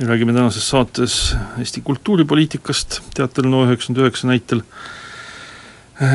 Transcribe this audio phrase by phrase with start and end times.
[0.00, 4.60] räägime tänases saates Eesti kultuuripoliitikast Teater NO üheksakümmend üheksa näitel.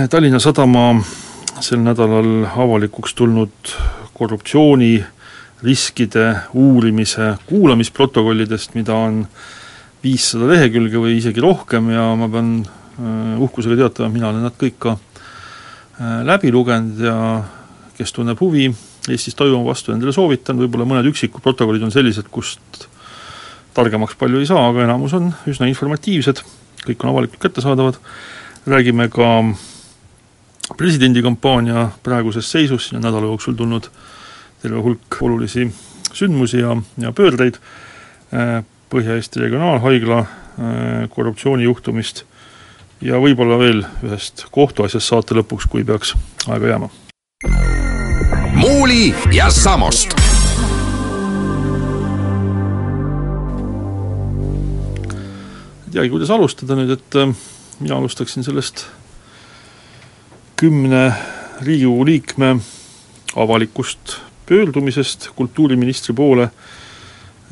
[0.10, 1.04] Tallinna Sadama
[1.60, 3.52] sel nädalal avalikuks tulnud
[4.14, 9.28] korruptsiooniriskide uurimise kuulamisprotokollidest, mida on
[10.04, 14.80] viissada lehekülge või isegi rohkem ja ma pean eh, uhkusega teatama, mina olen nad kõik
[14.80, 17.44] ka eh, läbi lugenud ja
[18.00, 18.72] kes tunneb huvi
[19.12, 22.88] Eestis toimuva vastu, endale soovitan, võib-olla mõned üksikud protokollid on sellised, kust
[23.74, 26.44] targemaks palju ei saa, aga enamus on üsna informatiivsed,
[26.84, 28.00] kõik on avalikult kättesaadavad,
[28.70, 29.30] räägime ka
[30.78, 33.90] presidendikampaania praegusest seisust, siin on nädala jooksul tulnud
[34.62, 35.68] terve hulk olulisi
[36.14, 37.60] sündmusi ja, ja pöördeid,
[38.94, 40.20] Põhja-Eesti Regionaalhaigla
[41.10, 42.24] korruptsioonijuhtumist
[43.02, 46.14] ja võib-olla veel ühest kohtuasjast saate lõpuks, kui peaks
[46.48, 46.90] aega jääma.
[48.54, 50.33] muuli ja Samost
[55.94, 57.30] teagi, kuidas alustada nüüd, et äh,
[57.78, 58.88] mina alustaksin sellest
[60.58, 61.12] kümne
[61.62, 62.50] Riigikogu liikme
[63.38, 64.16] avalikust
[64.50, 66.50] pöördumisest kultuuriministri poole,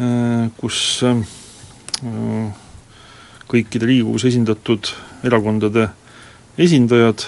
[0.01, 1.21] äh, kus äh,
[3.51, 4.89] kõikide Riigikogus esindatud
[5.27, 5.91] erakondade
[6.57, 7.27] esindajad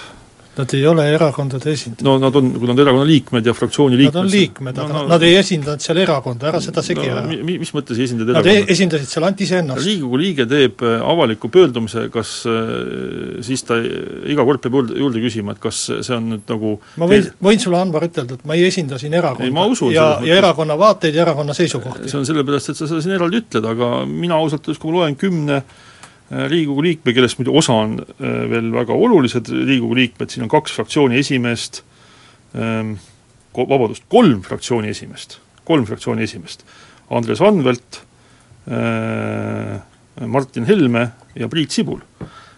[0.54, 2.04] Nad ei ole erakondade esindajad.
[2.06, 4.14] no nad on, kui nad on erakonna liikmed ja fraktsiooni liikmed.
[4.14, 7.22] Nad on liikmed, aga no, no, nad ei esindanud seal erakonda, ära seda segi no,
[7.24, 7.46] ära.
[7.48, 8.74] mis mõttes ei esindanud Nad erakonda?
[8.74, 9.82] esindasid seal ainult iseennast.
[9.82, 12.60] riigikogu liige teeb äh, avaliku pöördumise, kas äh,
[13.46, 17.08] siis ta iga kord peab juurde, juurde küsima, et kas see on nüüd nagu ma
[17.10, 19.66] võin, võin sulle, Anvar, ütelda, et ma ei esinda siin erakonda.
[19.90, 22.06] Ja, ja erakonna vaateid ja erakonna seisukohti.
[22.12, 25.02] see on sellepärast, et sa seda siin eraldi ütled, aga mina ausalt öeldes, kui ma
[25.02, 25.82] loen kümne äh,
[26.30, 30.72] Riigikogu liikme, kellest muidu osa on äh, veel väga olulised Riigikogu liikmed, siin on kaks
[30.78, 31.82] fraktsiooni esimeest,
[33.54, 36.62] vabandust, kolm fraktsiooni esimeest, kolm fraktsiooni esimeest,
[37.14, 37.98] Andres Anvelt,
[40.26, 42.00] Martin Helme ja Priit Sibul.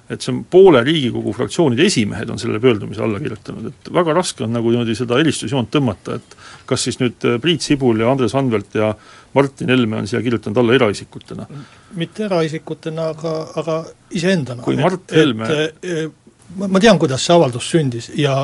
[0.07, 4.45] et see on poole Riigikogu fraktsioonide esimehed on sellele pöördumisele alla kirjutanud, et väga raske
[4.47, 6.37] on nagu niimoodi seda eristusjoont tõmmata, et
[6.71, 8.93] kas siis nüüd äh, Priit Sibul ja Andres Anvelt ja
[9.37, 11.47] Martin Helme on siia kirjutanud alla eraisikutena.
[11.95, 14.63] mitte eraisikutena, aga, aga iseendana.
[14.63, 15.51] Kui Mart Helme-
[15.83, 16.15] et,
[16.55, 18.37] ma, ma tean, kuidas see avaldus sündis ja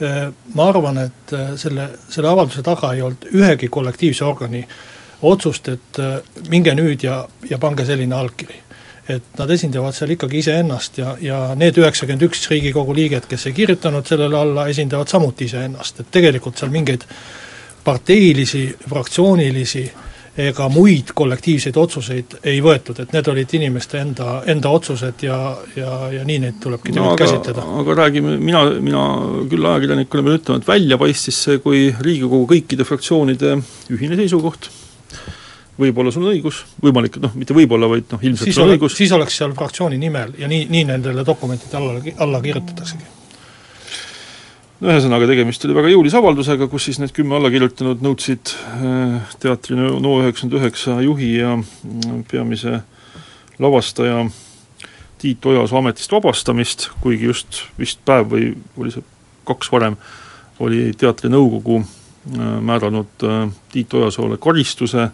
[0.00, 4.64] eh, ma arvan, et eh, selle, selle avalduse taga ei olnud ühegi kollektiivse organi
[5.24, 6.18] otsust, et eh,
[6.50, 8.60] minge nüüd ja, ja pange selline allkiri.
[9.04, 13.52] et nad esindavad seal ikkagi iseennast ja, ja need üheksakümmend üks Riigikogu liiget, kes ei
[13.52, 17.04] kirjutanud sellele alla, esindavad samuti iseennast, et tegelikult seal mingeid
[17.84, 19.84] parteilisi, fraktsioonilisi
[20.40, 25.38] ega muid kollektiivseid otsuseid ei võetud, et need olid inimeste enda, enda otsused ja,
[25.78, 27.66] ja, ja nii neid tulebki no aga, käsitleda.
[27.82, 29.04] aga räägime, mina, mina
[29.50, 33.54] küll ajakirjanikuna pean ütlema, et välja paistis see kui Riigikogu kõikide fraktsioonide
[33.94, 34.70] ühine seisukoht,
[35.78, 38.98] võib-olla sul on õigus, võimalik, noh, mitte võib-olla, vaid noh, ilmselt siis sul on õigus,
[38.98, 43.13] siis oleks seal fraktsiooni nimel ja nii, nii nendele dokumentidele alla, alla kirjutataksegi.
[44.84, 49.78] No ühesõnaga, tegemist oli väga jõulise avaldusega, kus siis need kümme allakirjutanut nõudsid äh, teatri
[49.78, 52.82] No No üheksakümmend üheksa juhi ja mm, peamise
[53.62, 54.26] lavastaja
[55.22, 59.04] Tiit Ojasoo ametist vabastamist, kuigi just vist päev või oli see
[59.48, 59.96] kaks varem,
[60.60, 65.10] oli teatri nõukogu äh, määranud äh, Tiit Ojasoole karistuse,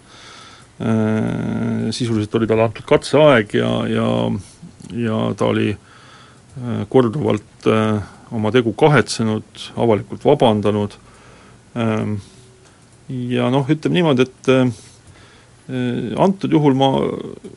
[1.93, 4.07] sisuliselt oli talle antud katseaeg ja, ja
[4.97, 5.75] ja ta oli
[6.89, 8.01] korduvalt äh,
[8.35, 10.95] oma tegu kahetsenud, avalikult vabandanud.
[11.79, 12.21] Ähm,
[13.09, 14.71] ja noh, ütleme niimoodi, et äh,
[16.19, 16.91] antud juhul ma,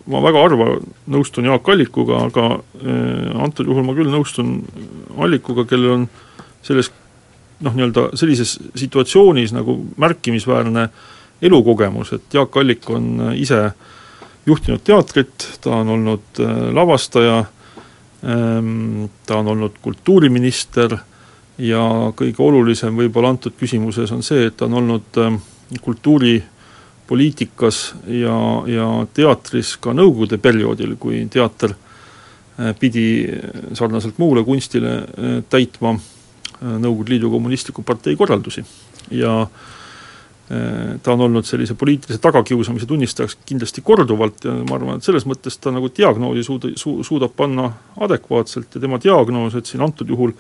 [0.09, 0.67] ma väga harva
[1.09, 2.49] nõustun Jaak Allikuga, aga
[3.41, 4.59] antud juhul ma küll nõustun
[5.17, 6.05] Allikuga, kellel on
[6.65, 6.91] selles
[7.63, 10.87] noh, nii-öelda sellises situatsioonis nagu märkimisväärne
[11.43, 13.65] elukogemus, et Jaak Allik on ise
[14.45, 16.41] juhtinud teatrit, ta on olnud
[16.75, 17.43] lavastaja,
[18.23, 20.95] ta on olnud kultuuriminister
[21.59, 21.81] ja
[22.15, 25.19] kõige olulisem võib-olla antud küsimuses on see, et ta on olnud
[25.83, 28.37] kultuuripoliitikas ja,
[28.71, 31.75] ja teatris ka nõukogude perioodil, kui teater
[32.79, 33.27] pidi
[33.75, 35.01] sarnaselt muule kunstile
[35.49, 35.97] täitma
[36.63, 38.61] Nõukogude Liidu Kommunistliku Partei korraldusi.
[39.11, 39.41] Ja
[41.03, 45.57] ta on olnud sellise poliitilise tagakiusamise tunnistajaks kindlasti korduvalt ja ma arvan, et selles mõttes
[45.61, 47.69] ta nagu diagnoosi suuda, su-, suudab panna
[48.03, 50.35] adekvaatselt ja tema diagnoos, et siin antud juhul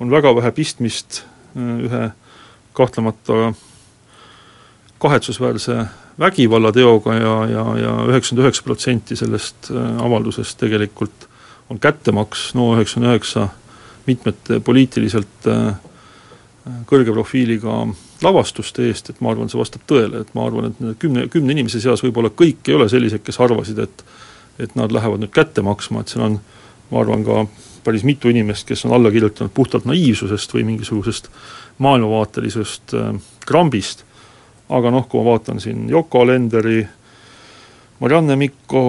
[0.00, 1.22] on väga vähe pistmist
[1.54, 2.08] ühe
[2.74, 3.52] kahtlemata
[4.98, 5.84] kahetsusväärse
[6.18, 11.28] vägivallateoga ja, ja, ja üheksakümmend üheksa protsenti sellest avaldusest tegelikult
[11.70, 12.52] on kättemaks.
[12.54, 13.48] NO üheksakümne üheksa
[14.06, 15.48] mitmete poliitiliselt
[16.88, 17.82] kõrge profiiliga
[18.24, 21.80] lavastuste eest, et ma arvan, see vastab tõele, et ma arvan, et kümne, kümne inimese
[21.82, 24.06] seas võib-olla kõik ei ole sellised, kes arvasid, et
[24.62, 26.36] et nad lähevad nüüd kätte maksma, et seal on
[26.90, 27.44] ma arvan ka
[27.84, 31.28] päris mitu inimest, kes on alla kirjutanud puhtalt naiivsusest või mingisugusest
[31.82, 33.08] maailmavaatelisest äh,
[33.46, 34.04] krambist,
[34.70, 36.84] aga noh, kui ma vaatan siin Yoko Alenderi,
[38.00, 38.84] Marianne Mikko,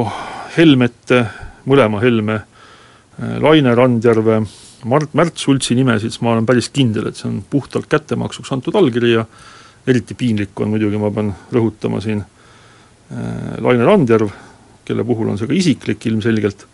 [0.58, 1.26] Helmete,
[1.66, 4.42] mõlema Helme, äh, Laine Randjärve,
[4.86, 8.76] Mart, Märt Sultsi nimesid, siis ma olen päris kindel, et see on puhtalt kättemaksuks antud
[8.78, 9.26] allkiri ja
[9.88, 14.32] eriti piinlik on muidugi, ma pean rõhutama siin äh, Laine Randjärv,
[14.86, 16.68] kelle puhul on see ka isiklik ilmselgelt,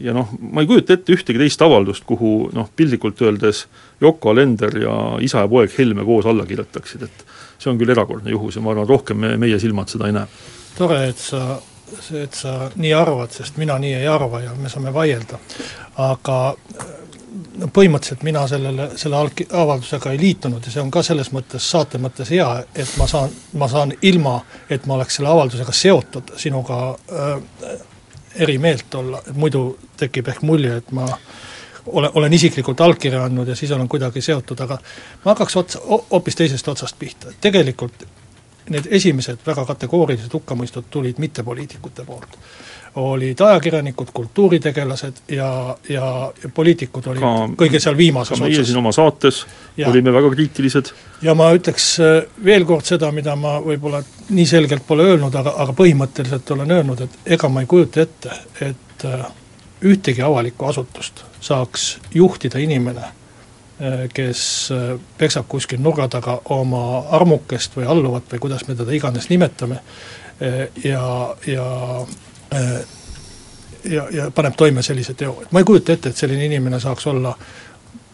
[0.00, 3.64] ja noh, ma ei kujuta ette ühtegi teist avaldust, kuhu noh, piltlikult öeldes
[4.02, 7.24] Yoko Alender ja isa ja poeg Helme koos alla kirjutaksid, et
[7.58, 10.30] see on küll erakordne juhus ja ma arvan, rohkem me, meie silmad seda ei näe.
[10.78, 11.58] tore, et sa,
[12.14, 15.40] et sa nii arvad, sest mina nii ei arva ja me saame vaielda.
[15.98, 16.38] aga
[17.58, 21.64] no põhimõtteliselt mina sellele, selle alg-, avaldusega ei liitunud ja see on ka selles mõttes,
[21.70, 24.38] saate mõttes hea, et ma saan, ma saan ilma,
[24.70, 27.74] et ma oleks selle avaldusega seotud, sinuga äh,
[28.46, 29.64] eri meelt olla, et muidu
[29.98, 31.06] tekib ehk mulje, et ma
[31.86, 34.78] olen, olen isiklikult allkirja andnud ja siis olen kuidagi seotud, aga
[35.24, 38.06] ma hakkaks otsa, hoopis teisest otsast pihta, et tegelikult
[38.68, 42.36] need esimesed väga kategoorilised hukkamõistud tulid mittepoliitikute poolt
[42.94, 47.32] olid ajakirjanikud, kultuuritegelased ja, ja, poliitikud olid ka,
[47.64, 48.44] kõige seal viimases otsas.
[48.46, 49.42] meie siin oma saates
[49.76, 49.88] ja.
[49.90, 50.92] olime väga kriitilised.
[51.22, 55.54] ja ma ütleks äh, veel kord seda, mida ma võib-olla nii selgelt pole öelnud, aga,
[55.64, 59.26] aga põhimõtteliselt olen öelnud, et ega ma ei kujuta ette, et äh,
[59.88, 63.10] ühtegi avalikku asutust saaks juhtida inimene,
[63.82, 64.44] äh, kes
[65.18, 69.82] peksab kuskil nurga taga oma armukest või alluvat või kuidas me teda iganes nimetame,
[70.84, 71.02] ja,
[71.50, 71.64] ja
[73.84, 77.06] ja, ja paneb toime sellise teo, et ma ei kujuta ette, et selline inimene saaks
[77.06, 77.34] olla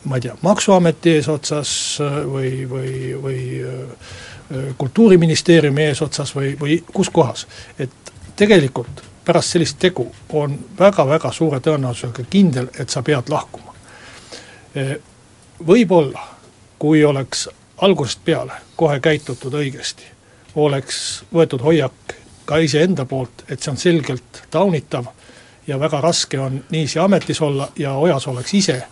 [0.05, 7.11] ma ei tea, Maksuameti eesotsas äh, või, või, või äh, kultuuriministeeriumi eesotsas või, või kus
[7.11, 7.47] kohas.
[7.79, 7.91] et
[8.37, 13.73] tegelikult pärast sellist tegu on väga-väga suure tõenäosusega kindel, et sa pead lahkuma.
[15.67, 16.21] Võib-olla,
[16.79, 17.49] kui oleks
[17.81, 20.05] algusest peale kohe käitutud õigesti,
[20.55, 22.15] oleks võetud hoiak
[22.45, 25.07] ka iseenda poolt, et see on selgelt taunitav
[25.67, 28.83] ja väga raske on niiviisi ametis olla ja Ojas oleks ise,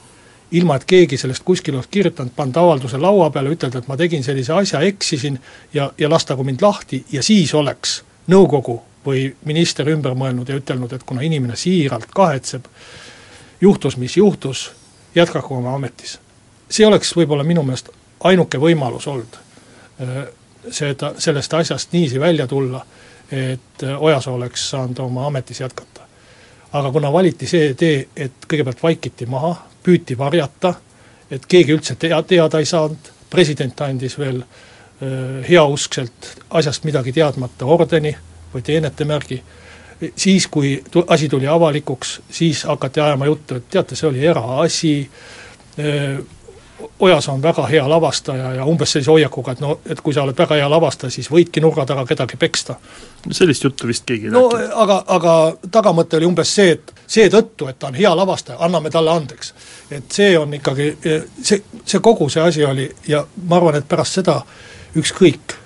[0.53, 4.25] ilma et keegi sellest kuskil oleks kirjutanud, pannud avalduse laua peale, ütelda, et ma tegin
[4.25, 5.39] sellise asja, eksisin
[5.75, 8.03] ja, ja lastagu mind lahti ja siis oleks
[8.33, 12.69] nõukogu või minister ümber mõelnud ja ütelnud, et kuna inimene siiralt kahetseb,
[13.61, 14.71] juhtus, mis juhtus,
[15.15, 16.19] jätkaku oma ametis.
[16.69, 17.91] see oleks võib-olla minu meelest
[18.25, 20.23] ainuke võimalus olnud äh,
[20.71, 22.85] seda, sellest asjast niiviisi välja tulla
[23.33, 26.01] et äh, Ojasoo oleks saanud oma ametis jätkata.
[26.73, 30.75] aga kuna valiti see tee, et kõigepealt vaikiti maha, püüti varjata,
[31.31, 37.67] et keegi üldse tea, teada ei saanud, president andis veel äh, heauskselt asjast midagi teadmata
[37.67, 38.15] ordeni
[38.55, 39.43] või teenetemärgi,
[40.17, 44.95] siis, kui tu-, asi tuli avalikuks, siis hakati ajama juttu, et teate, see oli eraasi
[45.79, 46.21] äh,,
[47.01, 50.39] Ojas on väga hea lavastaja ja umbes sellise hoiakuga, et no, et kui sa oled
[50.39, 52.75] väga hea lavastaja, siis võidki nurga taga kedagi peksta.
[53.31, 54.73] sellist juttu vist keegi ei no rääkinud.
[54.75, 55.35] aga, aga
[55.71, 59.55] tagamõte oli umbes see, et seetõttu, et ta on hea lavastaja, anname talle andeks.
[59.91, 60.97] et see on ikkagi,
[61.43, 64.41] see, see kogu see asi oli ja ma arvan, et pärast seda
[64.97, 65.57] ükskõik,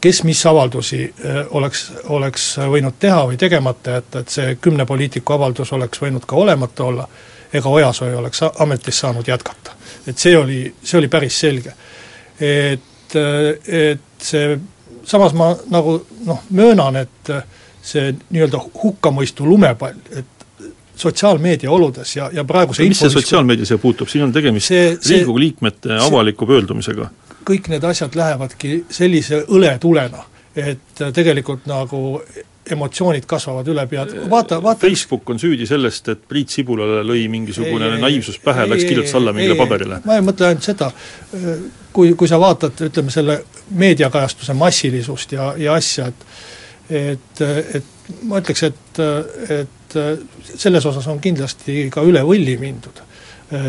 [0.00, 5.32] kes mis avaldusi eh, oleks, oleks võinud teha või tegemata jätta, et see kümne poliitiku
[5.32, 7.08] avaldus oleks võinud ka olemata olla,
[7.52, 11.74] ega Ojasoo ei oleks ametis saanud jätkata et see oli, see oli päris selge.
[12.40, 13.16] et,
[13.66, 14.58] et see,
[15.04, 17.34] samas ma nagu noh, möönan, et
[17.84, 20.30] see nii-öelda hukkamõistu lumepall, et
[20.96, 25.16] sotsiaalmeedia oludes ja, ja praeguse mis see sotsiaalmeedia siia puutub, siin on tegemist see, see,
[25.16, 27.10] Riigikogu liikmete avaliku pöördumisega?
[27.44, 30.22] kõik need asjad lähevadki sellise õletulena,
[30.56, 32.00] et tegelikult nagu
[32.70, 37.90] emotsioonid kasvavad üle pead, vaata, vaata Facebook on süüdi sellest, et Priit Sibulale lõi mingisugune
[37.92, 40.00] ei, naiivsus pähe, läks kirjutas alla mingile paberile.
[40.04, 40.90] ma ei mõtle ainult seda,
[41.92, 43.40] kui, kui sa vaatad, ütleme selle
[43.84, 46.28] meediakajastuse massilisust ja, ja asja, et
[46.94, 47.40] et,
[47.80, 48.98] et ma ütleks, et,
[49.56, 49.98] et
[50.44, 53.00] selles osas on kindlasti ka üle võlli mindud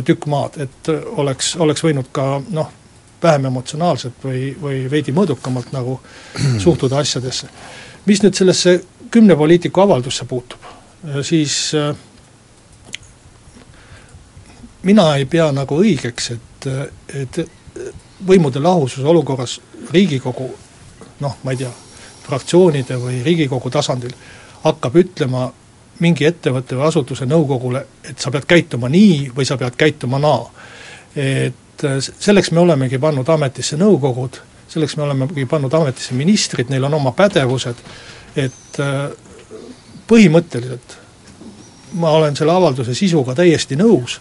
[0.06, 2.25] tükk maad, et oleks, oleks võinud ka
[2.56, 2.72] noh,
[3.24, 6.00] vähem emotsionaalselt või, või veidi mõõdukamalt nagu
[6.64, 7.50] suhtuda asjadesse.
[8.06, 8.80] Mis nüüd sellesse
[9.12, 10.60] kümne poliitiku avaldusse puutub,
[11.22, 11.96] siis äh,
[14.84, 16.68] mina ei pea nagu õigeks, et,
[17.14, 17.42] et
[18.28, 19.60] võimude lahususe olukorras
[19.92, 20.50] Riigikogu
[21.20, 21.72] noh, ma ei tea,
[22.26, 24.14] fraktsioonide või Riigikogu tasandil
[24.64, 25.46] hakkab ütlema
[26.04, 30.50] mingi ettevõtte või asutuse nõukogule, et sa pead käituma nii või sa pead käituma naa.
[31.16, 31.84] et
[32.20, 34.40] selleks me olemegi pannud ametisse nõukogud,
[34.75, 37.82] selleks me olemegi pannud ametisse ministrid, neil on oma pädevused,
[38.36, 38.79] et
[40.08, 41.00] põhimõtteliselt
[41.96, 44.20] ma olen selle avalduse sisuga täiesti nõus,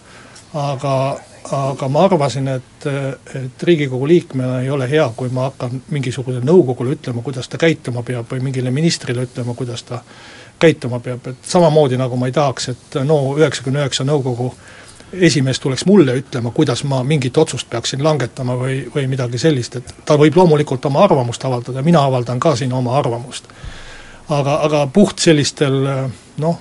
[0.55, 0.93] aga,
[1.55, 2.87] aga ma arvasin, et,
[3.35, 8.03] et Riigikogu liikmena ei ole hea, kui ma hakkan mingisugusele nõukogule ütlema, kuidas ta käituma
[8.07, 10.01] peab või mingile ministrile ütlema, kuidas ta
[10.59, 14.53] käituma peab, et samamoodi nagu ma ei tahaks, et no üheksakümne üheksa nõukogu
[15.19, 19.95] esimees tuleks mulle ütlema, kuidas ma mingit otsust peaksin langetama või, või midagi sellist, et
[20.05, 23.47] ta võib loomulikult oma arvamust avaldada, mina avaldan ka siin oma arvamust.
[24.29, 25.75] aga, aga puht sellistel
[26.37, 26.59] noh,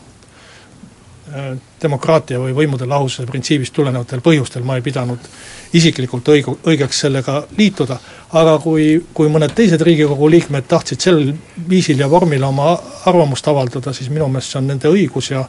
[1.82, 5.28] demokraatia või võimude lahususe printsiibist tulenevatel põhjustel ma ei pidanud
[5.74, 7.96] isiklikult õigu-, õigeks sellega liituda,
[8.38, 11.22] aga kui, kui mõned teised Riigikogu liikmed tahtsid sel
[11.68, 12.74] viisil ja vormil oma
[13.10, 15.46] arvamust avaldada, siis minu meelest see on nende õigus ja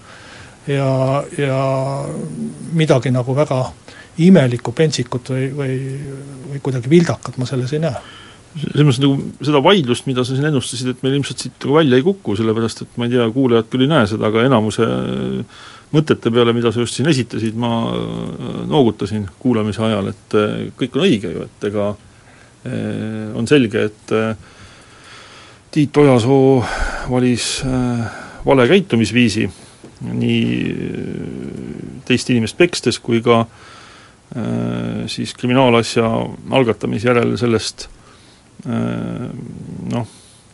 [0.67, 0.89] ja,
[1.37, 1.59] ja
[2.73, 3.61] midagi nagu väga
[4.25, 5.79] imelikku, pentsikut või, või,
[6.51, 8.03] või kuidagi vildakat ma selles ei näe.
[8.55, 11.99] Selles mõttes nagu seda vaidlust, mida sa siin ennustasid, et meil ilmselt siit nagu välja
[11.99, 14.87] ei kuku, sellepärast et ma ei tea, kuulajad küll ei näe seda, aga enamuse
[15.95, 20.97] mõtete peale, mida sa just siin esitasid, ma äh, noogutasin kuulamise ajal, et äh, kõik
[20.97, 24.15] on õige ju, et ega äh, on selge, et
[25.75, 26.61] Tiit Ojasoo
[27.11, 27.45] valis
[28.45, 29.43] vale käitumisviisi
[30.13, 33.45] nii teist inimest pekstes kui ka
[35.09, 36.05] siis kriminaalasja
[36.57, 37.87] algatamise järel sellest
[38.65, 40.07] noh,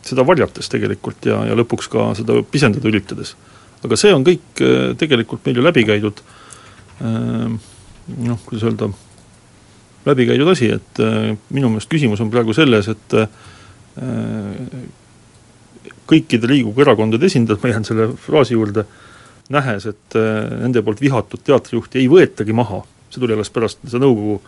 [0.06, 3.34] seda varjates tegelikult ja, ja lõpuks ka seda pisendada üritades.
[3.82, 6.22] Aga see on kõik äh, tegelikult meil ju läbi käidud
[7.02, 7.58] ähm,
[8.22, 8.90] noh, kuidas öelda,
[10.06, 13.26] läbi käidud asi, et äh, minu meelest küsimus on praegu selles, et äh,
[16.10, 18.86] kõikide Riigikogu erakondade esindajad, ma jään selle fraasi juurde,
[19.52, 22.82] nähes, et nende poolt vihatud teatrijuhti ei võetagi maha,
[23.12, 24.40] see tuli alles pärast seda nõukogu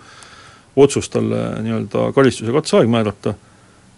[0.76, 3.34] otsust talle nii-öelda karistus- ja katseaeg määrata.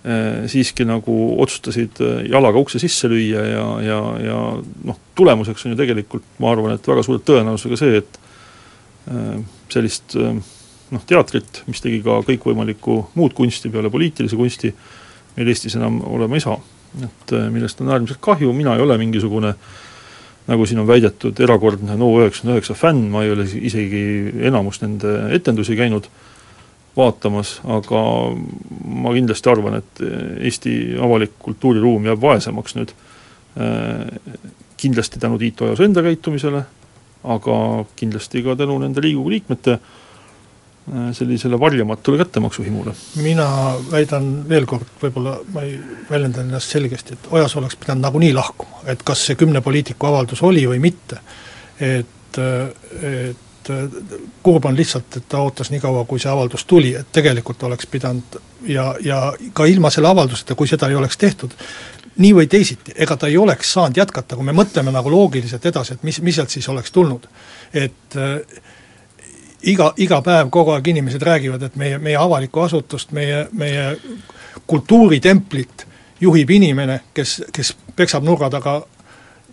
[0.06, 4.36] Äh, siiski nagu otsustasid äh, jalaga ukse sisse lüüa ja, ja, ja
[4.84, 8.20] noh, tulemuseks on ju tegelikult, ma arvan, et väga suure tõenäosusega see, et
[9.10, 9.40] äh,
[9.72, 14.70] sellist noh, teatrit, mis tegi ka kõikvõimalikku muud kunsti peale poliitilise kunsti,
[15.34, 16.60] meil Eestis enam olema ei saa.
[17.02, 19.54] et millest on äärmiselt kahju, mina ei ole mingisugune
[20.46, 24.02] nagu siin on väidetud, erakordne NO99 fänn, ma ei ole isegi
[24.46, 26.06] enamust nende etendusi käinud
[26.96, 28.02] vaatamas, aga
[28.86, 30.02] ma kindlasti arvan, et
[30.46, 32.94] Eesti avalik kultuuriruum jääb vaesemaks nüüd
[33.60, 34.06] äh,
[34.80, 36.64] kindlasti tänu Tiit Ojase enda käitumisele,
[37.36, 37.60] aga
[37.98, 39.94] kindlasti ka tänu nende Riigikogu liikmete äh,
[41.12, 42.92] sellisele varjamatule kättemaksuhimule.
[43.22, 43.46] mina
[43.90, 48.84] väidan veel kord, võib-olla ma ei väljenda ennast selgesti, et Ojas oleks pidanud nagunii lahkuma,
[48.86, 51.18] et kas see kümne poliitiku avaldus oli või mitte,
[51.80, 52.38] et,
[53.02, 53.96] et et
[54.42, 57.86] kurb on lihtsalt, et ta ootas nii kaua, kui see avaldus tuli, et tegelikult oleks
[57.90, 58.38] pidanud
[58.70, 61.56] ja, ja ka ilma selle avalduseta, kui seda ei oleks tehtud,
[62.22, 65.96] nii või teisiti, ega ta ei oleks saanud jätkata, kui me mõtleme nagu loogiliselt edasi,
[65.96, 67.26] et mis, mis sealt siis oleks tulnud.
[67.74, 68.62] et äh,
[69.66, 73.88] iga, iga päev kogu aeg inimesed räägivad, et meie, meie avalikku asutust, meie, meie
[74.66, 75.86] kultuuritemplit
[76.20, 78.78] juhib inimene, kes, kes peksab nurga taga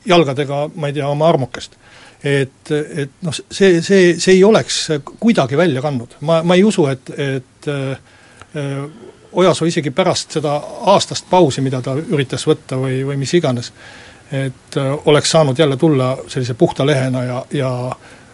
[0.05, 1.77] jalgadega, ma ei tea, oma armukest.
[2.23, 4.85] Et, et noh, see, see, see ei oleks
[5.19, 8.87] kuidagi välja kandnud, ma, ma ei usu, et, et äh,
[9.33, 10.53] Ojasoo isegi pärast seda
[10.93, 13.71] aastast pausi, mida ta üritas võtta või, või mis iganes,
[14.31, 17.71] et äh, oleks saanud jälle tulla sellise puhta lehena ja, ja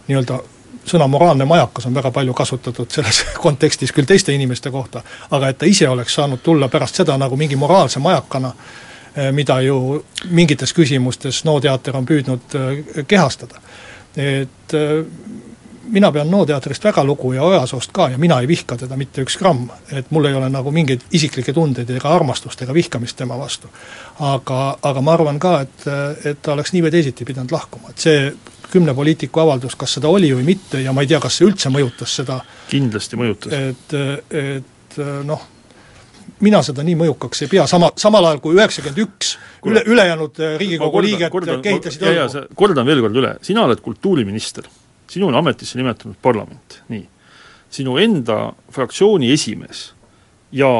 [0.07, 0.37] nii-öelda
[0.85, 5.57] sõna moraalne majakas on väga palju kasutatud selles kontekstis küll teiste inimeste kohta, aga et
[5.57, 8.53] ta ise oleks saanud tulla pärast seda nagu mingi moraalse majakana,
[9.17, 13.61] äh, mida ju mingites küsimustes NO teater on püüdnud äh, kehastada.
[14.17, 15.05] Et äh,
[15.89, 19.23] mina pean NO teatrist väga lugu ja Ojasoost ka ja mina ei vihka teda mitte
[19.25, 23.37] üks gramm, et mul ei ole nagu mingeid isiklikke tundeid ega armastust ega vihkamist tema
[23.37, 23.69] vastu.
[24.19, 25.87] aga, aga ma arvan ka, et,
[26.25, 28.31] et ta oleks nii või teisiti pidanud lahkuma, et see
[28.71, 31.71] kümne poliitiku avaldus, kas seda oli või mitte ja ma ei tea, kas see üldse
[31.73, 33.53] mõjutas seda kindlasti mõjutas.
[33.53, 33.95] et,
[34.29, 35.47] et noh,
[36.45, 39.33] mina seda nii mõjukaks ei pea, sama, samal ajal kui üheksakümmend üks
[39.67, 41.33] üle, ülejäänud Riigikogu liiget
[41.63, 42.45] kehitasid õlgu.
[42.55, 44.67] kordan veel kord üle, sina oled kultuuriminister,
[45.09, 47.05] sinu on ametisse nimetanud parlament, nii.
[47.69, 48.39] sinu enda
[48.73, 49.89] fraktsiooni esimees
[50.51, 50.71] ja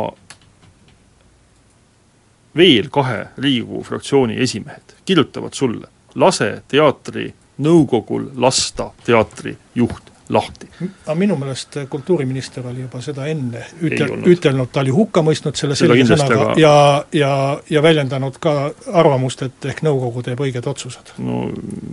[2.56, 7.30] veel kahe Riigikogu fraktsiooni esimehed kirjutavad sulle, lase teatri
[7.60, 10.68] nõukogul lasta teatrijuht lahti.
[11.06, 15.78] aga minu meelest kultuuriminister oli juba seda enne ütel-, ütelnud, ta oli hukka mõistnud selle
[15.80, 16.58] selge sõnaga aga...
[16.62, 16.74] ja,
[17.18, 17.32] ja,
[17.70, 18.54] ja väljendanud ka
[19.02, 21.16] arvamust, et ehk nõukogu teeb õiged otsused.
[21.26, 21.48] no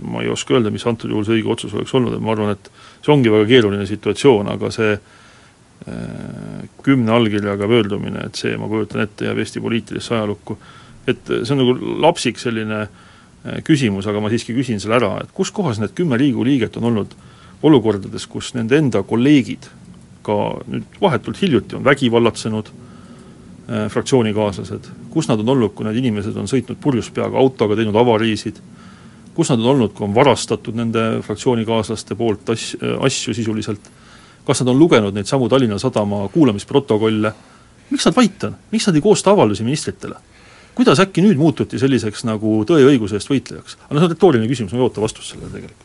[0.04, 2.52] ma ei oska öelda, mis antud juhul see õige otsus oleks olnud, et ma arvan,
[2.58, 2.70] et
[3.00, 9.06] see ongi väga keeruline situatsioon, aga see äh, kümne allkirjaga pöördumine, et see, ma kujutan
[9.06, 10.60] ette, jääb Eesti poliitilisse ajalukku.
[11.08, 13.04] et see on nagu lapsik selline äh,
[13.64, 16.90] küsimus, aga ma siiski küsin selle ära, et kus kohas need kümme Riigikogu liiget on
[16.90, 17.16] olnud
[17.66, 19.68] olukordades, kus nende enda kolleegid
[20.26, 20.36] ka
[20.66, 26.50] nüüd vahetult hiljuti on vägivallatsenud äh, fraktsioonikaaslased, kus nad on olnud, kui need inimesed on
[26.50, 28.60] sõitnud purjus peaga autoga, teinud avariisid,
[29.36, 33.90] kus nad on olnud, kui on varastatud nende fraktsioonikaaslaste poolt as-, asju sisuliselt,
[34.46, 37.32] kas nad on lugenud neid samu Tallinna Sadama kuulamisprotokolle,
[37.90, 40.18] miks nad vait on, miks nad ei koosta avaldusi ministritele?
[40.76, 43.78] Kuidas äkki nüüd muututi selliseks nagu tõe ja õiguse eest võitlejaks?
[43.86, 45.84] aga noh, see on retooriline küsimus, ma ei oota vastust sellele tegelikult.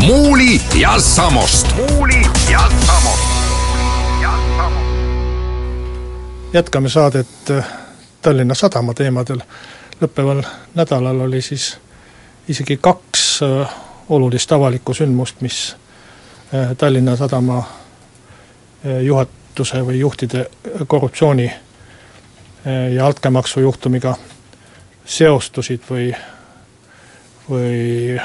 [0.00, 1.74] Muuli ja Samost.
[1.76, 3.30] muuli ja Samost.
[6.52, 7.66] jätkame saadet äh,
[8.22, 9.42] Tallinna Sadama teemadel.
[10.02, 10.42] lõppeval
[10.74, 11.76] nädalal oli siis
[12.48, 13.74] isegi kaks äh,
[14.08, 15.76] olulist avalikku sündmust, mis
[16.54, 17.62] äh, Tallinna Sadama
[18.84, 20.46] juhatuse või juhtide
[20.86, 21.52] korruptsiooni
[22.94, 24.14] ja altkäemaksu juhtumiga
[25.04, 26.10] seostusid või,
[27.50, 28.20] või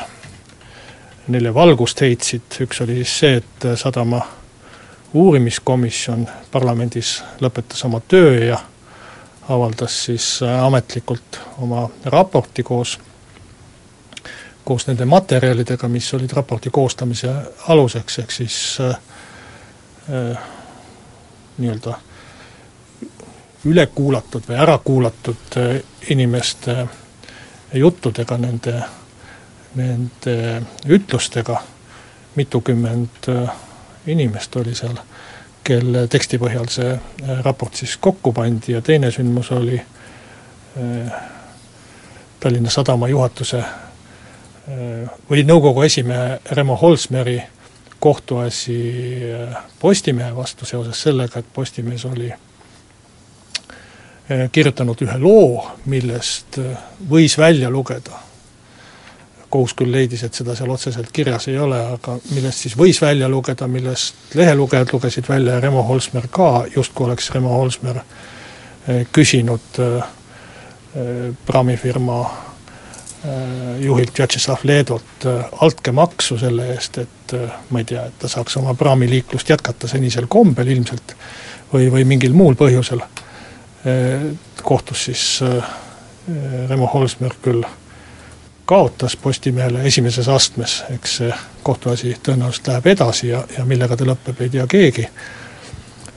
[1.28, 4.22] neile valgust heitsid, üks oli siis see, et sadama
[5.16, 8.60] uurimiskomisjon parlamendis lõpetas oma töö ja
[9.50, 13.00] avaldas siis ametlikult oma raporti koos,
[14.66, 17.34] koos nende materjalidega, mis olid raporti koostamise
[17.68, 18.98] aluseks, ehk siis äh,
[20.08, 21.96] nii-öelda
[23.66, 26.86] üle kuulatud või ära kuulatud äh, inimeste
[27.74, 28.84] juttudega nende
[29.76, 31.62] nende ütlustega,
[32.36, 33.50] mitukümmend äh,
[34.08, 34.98] inimest oli seal,
[35.66, 41.18] kelle teksti põhjal see äh, raport siis kokku pandi ja teine sündmus oli äh,
[42.40, 43.64] Tallinna Sadama juhatuse
[45.30, 47.36] või nõukogu esimehe Remo Holsmeri
[48.00, 48.80] kohtuasi
[49.80, 52.34] Postimehe vastu seoses sellega, et Postimees oli
[54.52, 56.60] kirjutanud ühe loo, millest
[57.10, 58.22] võis välja lugeda.
[59.50, 63.30] Kohus küll leidis, et seda seal otseselt kirjas ei ole, aga millest siis võis välja
[63.30, 68.02] lugeda, millest lehelugejad lugesid välja ja Remo Holsmer ka, justkui oleks Remo Holsmer
[69.14, 69.80] küsinud
[71.46, 72.20] praamifirma
[73.80, 75.26] juhilt Vjatšeslav Leedolt
[75.62, 77.34] altkäemaksu selle eest, et
[77.70, 81.16] ma ei tea, et ta saaks oma praamiliiklust jätkata senisel kombel ilmselt
[81.74, 83.02] või, või mingil muul põhjusel.
[84.64, 85.26] kohtus siis
[86.70, 87.66] Remo Holsmer küll
[88.66, 91.34] kaotas Postimehele esimeses astmes, eks see
[91.64, 95.08] kohtuasi tõenäoliselt läheb edasi ja, ja millega ta lõpeb, ei tea keegi.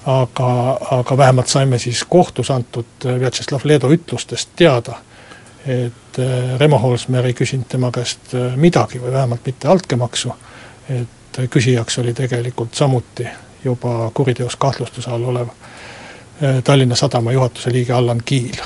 [0.07, 4.95] aga, aga vähemalt saime siis kohtus antud Vjatšeslav Leedo ütlustest teada,
[5.67, 10.33] et äh, Remo Holsmer ei küsinud tema käest äh, midagi või vähemalt mitte altkäemaksu,
[10.89, 13.27] et küsijaks oli tegelikult samuti
[13.65, 18.61] juba kuriteos kahtlustuse all olev äh, Tallinna Sadama juhatuse liige Allan Kiil.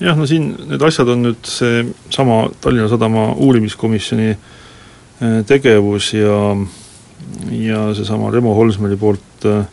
[0.00, 4.36] Jah, no siin need asjad on nüüd seesama Tallinna Sadama uurimiskomisjoni
[5.46, 6.38] tegevus ja
[7.50, 9.66] ja seesama Remo Holsmeri poolt äh,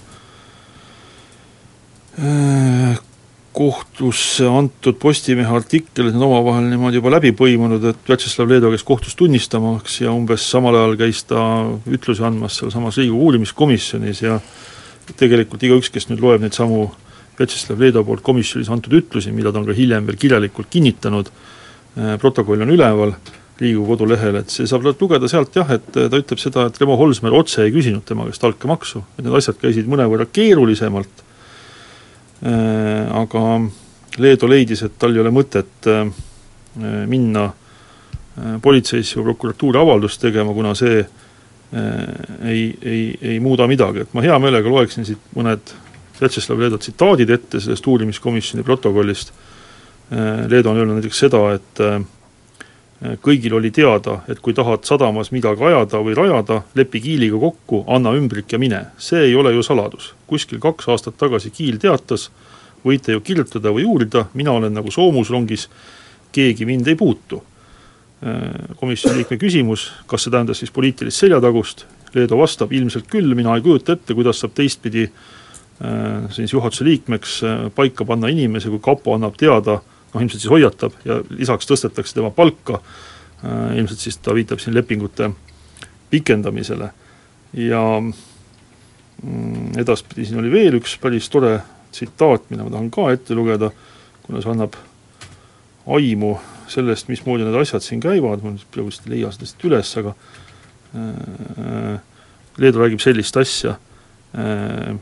[3.59, 9.17] kohtusse antud Postimehe artikkel, need omavahel niimoodi juba läbi põimunud, et Vjatšeslav Leedo käis kohtus
[9.19, 11.41] tunnistamaks ja umbes samal ajal käis ta
[11.91, 14.37] ütlusi andmas sealsamas Riigikogu uurimiskomisjonis ja
[15.19, 16.85] tegelikult igaüks, kes nüüd loeb neid samu
[17.35, 21.27] Vjatšeslav Leedo poolt komisjonis antud ütlusi, mida ta on ka hiljem veel kirjalikult kinnitanud,
[21.99, 23.15] äh, protokoll on üleval
[23.59, 27.35] Riigikogu kodulehel, et see saab lugeda sealt jah, et ta ütleb seda, et Remo Holsmer
[27.35, 31.27] otse ei küsinud tema käest altkäemaksu, et need asjad käisid mõnevõrra keerulisemalt,
[32.39, 33.41] aga
[34.19, 35.87] Leedo leidis, et tal ei ole mõtet
[37.07, 37.49] minna
[38.63, 41.01] politseisse või prokuratuuri avaldust tegema, kuna see
[42.47, 45.73] ei, ei, ei muuda midagi, et ma hea meelega loeksin siit mõned
[46.19, 49.31] Vjatšeslav Leedo tsitaadid ette sellest uurimiskomisjoni protokollist,
[50.11, 52.01] äh, Leedo on öelnud näiteks seda, et äh,
[52.99, 58.11] kõigil oli teada, et kui tahad sadamas midagi ajada või rajada, lepi Kiiliga kokku, anna
[58.17, 58.85] ümbrik ja mine.
[58.97, 60.13] see ei ole ju saladus.
[60.27, 62.29] kuskil kaks aastat tagasi Kiil teatas,
[62.85, 65.69] võite ju kirjutada või uurida, mina olen nagu soomusrongis,
[66.31, 67.43] keegi mind ei puutu.
[68.23, 73.53] Äh, komisjoni liikme küsimus, kas see tähendas siis poliitilist seljatagust, Leedo vastab, ilmselt küll, mina
[73.55, 78.81] ei kujuta ette, kuidas saab teistpidi äh, siis juhatuse liikmeks äh, paika panna inimese, kui
[78.83, 79.79] kapo annab teada,
[80.13, 82.81] noh ilmselt siis hoiatab ja lisaks tõstetakse tema palka,
[83.43, 85.31] äh, ilmselt siis ta viitab siin lepingute
[86.09, 86.91] pikendamisele.
[87.53, 91.59] ja mm, edaspidi siin oli veel üks päris tore
[91.91, 93.71] tsitaat, mida ma tahan ka ette lugeda,
[94.25, 94.77] kuna see annab
[95.89, 96.35] aimu
[96.69, 99.93] sellest, mismoodi need asjad siin käivad, ma nüüd praegu vist ei leia seda siit üles,
[99.97, 100.13] aga
[100.93, 101.97] äh,
[102.59, 103.77] Leedu räägib sellist asja
[104.33, 104.97] äh,, äh,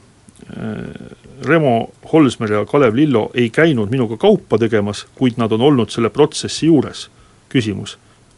[1.47, 6.09] Remo Holsmer ja Kalev Lillo ei käinud minuga kaupa tegemas, kuid nad on olnud selle
[6.09, 7.09] protsessi juures.
[7.49, 7.97] küsimus,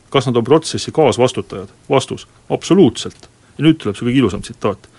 [0.09, 1.69] kas nad on protsessi kaasvastutajad?
[1.89, 3.29] vastus, absoluutselt.
[3.57, 4.89] ja nüüd tuleb see kõige ilusam tsitaat.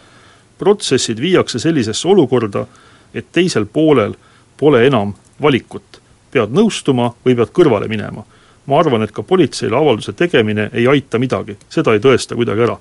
[0.59, 2.67] protsessid viiakse sellisesse olukorda,
[3.15, 4.15] et teisel poolel
[4.57, 8.25] pole enam valikut pead nõustuma või pead kõrvale minema.
[8.67, 12.77] ma arvan, et ka politseile avalduse tegemine ei aita midagi, seda ei tõesta kuidagi ära.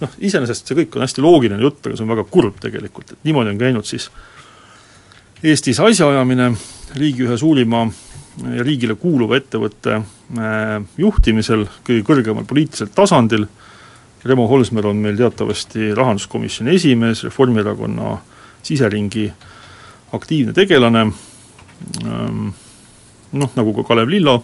[0.00, 3.28] Noh, iseenesest see kõik on hästi loogiline jutt, aga see on väga kurb tegelikult, et
[3.28, 4.10] niimoodi on käinud siis
[5.38, 6.48] Eestis asjaajamine
[6.98, 7.84] riigi ühe suurima
[8.56, 13.46] ja riigile kuuluva ettevõtte äh, juhtimisel kõige kõrgemal poliitilisel tasandil,
[14.26, 18.16] Remo Holsmer on meil teatavasti rahanduskomisjoni esimees, Reformierakonna
[18.66, 19.28] siseringi
[20.12, 21.04] aktiivne tegelane.
[22.02, 22.48] Ähm,,
[23.38, 24.40] noh, nagu ka Kalev Lillo,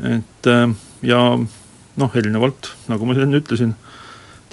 [0.00, 0.64] et äh,
[1.04, 3.74] ja noh, erinevalt, nagu ma enne ütlesin,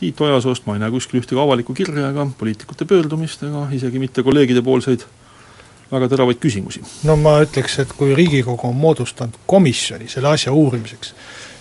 [0.04, 4.24] Tiit Ojasoost ma ei näe kuskil ühtegi avalikku kirja ega poliitikute pöördumist ega isegi mitte
[4.26, 5.06] kolleegide poolseid
[5.94, 6.82] väga teravaid küsimusi.
[7.08, 11.14] no ma ütleks, et kui Riigikogu on moodustanud komisjoni selle asja uurimiseks,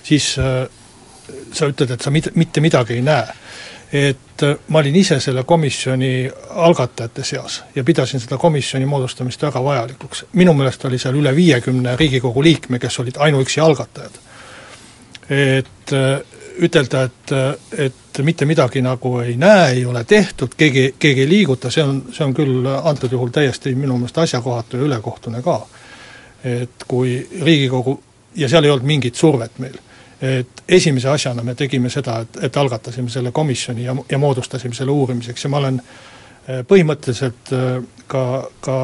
[0.03, 0.65] siis äh,
[1.53, 3.31] sa ütled, et sa mit-, mitte midagi ei näe
[3.93, 6.31] et äh, ma olin ise selle komisjoni
[6.67, 10.25] algatajate seas ja pidasin seda komisjoni moodustamist väga vajalikuks.
[10.33, 14.19] minu meelest oli seal üle viiekümne Riigikogu liikme, kes olid ainuüksi algatajad.
[15.31, 16.21] et äh,
[16.61, 17.33] ütelda, et,
[17.79, 22.03] et mitte midagi nagu ei näe, ei ole tehtud, keegi, keegi ei liiguta, see on,
[22.13, 25.61] see on küll antud juhul täiesti minu meelest asjakohatu ja ülekohtune ka.
[26.45, 28.01] et kui Riigikogu,
[28.35, 29.79] ja seal ei olnud mingit survet meil
[30.23, 34.95] et esimese asjana me tegime seda, et, et algatasime selle komisjoni ja, ja moodustasime selle
[34.95, 37.71] uurimiseks ja ma olen eh, põhimõtteliselt eh,
[38.07, 38.25] ka,
[38.63, 38.77] ka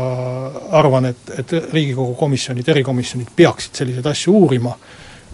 [0.81, 4.74] arvan, et, et Riigikogu komisjonid, erikomisjonid peaksid selliseid asju uurima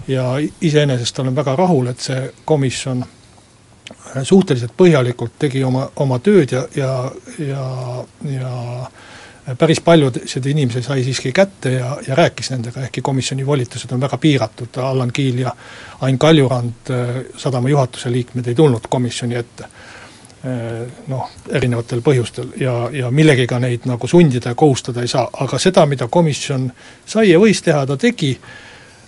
[0.08, 0.24] ja
[0.60, 6.64] iseenesest olen väga rahul, et see komisjon eh, suhteliselt põhjalikult tegi oma, oma tööd ja,
[6.76, 6.94] ja,
[7.38, 7.66] ja,
[8.30, 8.54] ja
[9.58, 14.18] päris paljud inimesi sai siiski kätte ja, ja rääkis nendega, ehkki komisjoni volitused on väga
[14.18, 15.52] piiratud, Allan Kiil ja
[16.00, 19.68] Ain Kaljurand, äh, sadama juhatuse liikmed, ei tulnud komisjoni ette.
[20.44, 22.54] Äh, noh, erinevatel põhjustel.
[22.60, 26.70] Ja, ja millegiga neid nagu sundida ja kohustada ei saa, aga seda, mida komisjon
[27.06, 28.34] sai ja võis teha, ta tegi,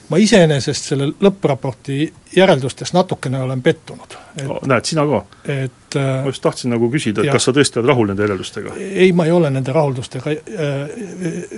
[0.09, 4.17] ma iseenesest selle lõppraporti järeldustes natukene olen pettunud.
[4.47, 5.23] Oh, näed, sina ka?
[5.51, 8.27] et äh, ma just tahtsin nagu küsida, et ja, kas sa tõesti oled rahul nende
[8.27, 8.75] järeldustega?
[8.79, 10.77] ei, ma ei ole nende rahuldustega äh,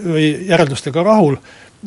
[0.06, 1.36] või järeldustega rahul,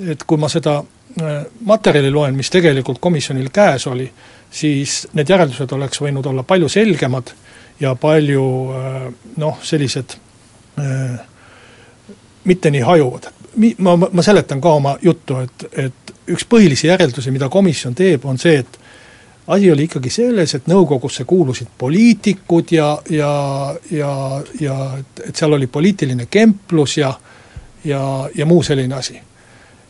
[0.05, 4.09] et kui ma seda äh, materjali loen, mis tegelikult komisjonil käes oli,
[4.51, 7.33] siis need järeldused oleks võinud olla palju selgemad
[7.81, 8.43] ja palju
[9.41, 10.17] noh, sellised
[12.45, 13.31] mitte nii hajuvad.
[13.55, 18.25] Mi-, ma, ma seletan ka oma juttu, et, et üks põhilisi järeldusi, mida komisjon teeb,
[18.25, 18.79] on see, et
[19.51, 23.33] asi oli ikkagi selles, et nõukogusse kuulusid poliitikud ja, ja,
[23.91, 24.13] ja,
[24.59, 27.11] ja et, et seal oli poliitiline kemplus ja
[27.83, 29.21] ja, ja muu selline asi.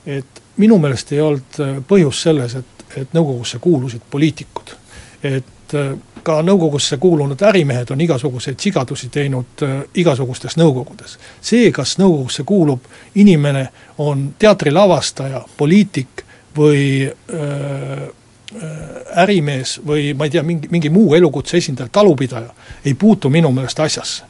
[0.06, 4.76] et minu meelest ei olnud põhjus selles, et, et nõukogusse kuulusid poliitikud.
[5.24, 5.76] et
[6.24, 11.18] ka nõukogusse kuulunud ärimehed on igasuguseid sigadusi teinud äh, igasugustes nõukogudes.
[11.42, 16.26] see, kas nõukogusse kuulub inimene, on teatrilavastaja, poliitik
[16.58, 18.08] või öö,
[19.16, 22.52] ärimees või ma ei tea, mingi, mingi muu elukutse esindaja, talupidaja,
[22.86, 24.24] ei puutu minu meelest asjasse.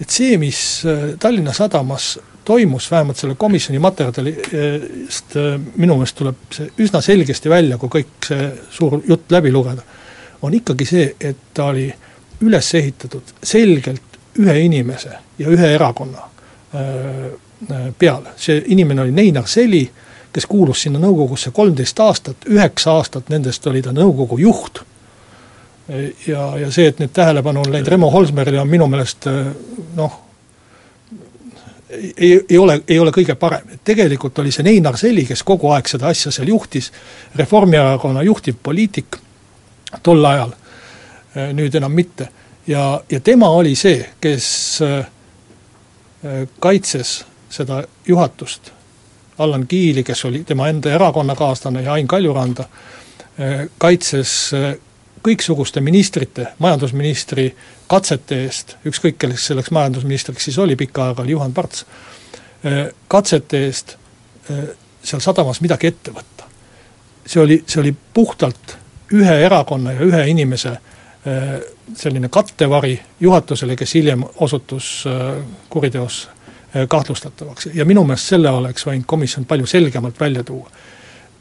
[0.00, 0.82] et see, mis
[1.18, 5.34] Tallinna Sadamas toimus, vähemalt selle komisjoni materjalist
[5.76, 9.84] minu meelest tuleb see üsna selgesti välja, kui kõik see suur jutt läbi lugeda,
[10.42, 11.88] on ikkagi see, et ta oli
[12.40, 16.28] üles ehitatud selgelt ühe inimese ja ühe erakonna
[17.98, 19.82] peale, see inimene oli Neinar Seli,
[20.32, 24.82] kes kuulus sinna nõukogusse kolmteist aastat, üheksa aastat nendest oli ta nõukogu juht.
[26.26, 29.26] ja, ja see, et nüüd tähelepanu on läinud Remo Holsmerile, on minu meelest
[29.96, 30.18] noh,
[31.90, 35.72] ei, ei ole, ei ole kõige parem, et tegelikult oli see Neinar Seli, kes kogu
[35.72, 36.92] aeg seda asja seal juhtis,
[37.36, 39.18] Reformierakonna juhtiv poliitik
[40.02, 40.52] tol ajal,
[41.52, 42.28] nüüd enam mitte.
[42.66, 44.48] ja, ja tema oli see, kes
[46.60, 48.72] kaitses seda juhatust
[49.38, 52.64] Allan Kiili, kes oli tema enda erakonnakaaslane ja Ain Kaljuranda,
[53.38, 54.76] eh, kaitses eh,
[55.22, 57.54] kõiksuguste ministrite, majandusministri
[57.86, 61.84] katsete eest, ükskõik kelleks selleks majandusministriks siis oli pikka aega, oli Juhan Parts,
[63.08, 63.94] katsete eest
[64.48, 66.46] seal sadamas midagi ette võtta.
[67.26, 68.76] see oli, see oli puhtalt
[69.12, 70.76] ühe erakonna ja ühe inimese
[71.96, 75.04] selline kattevari juhatusele, kes hiljem osutus
[75.68, 76.28] kuriteos
[76.88, 80.70] kahtlustatavaks ja minu meelest selle oleks võinud komisjon palju selgemalt välja tuua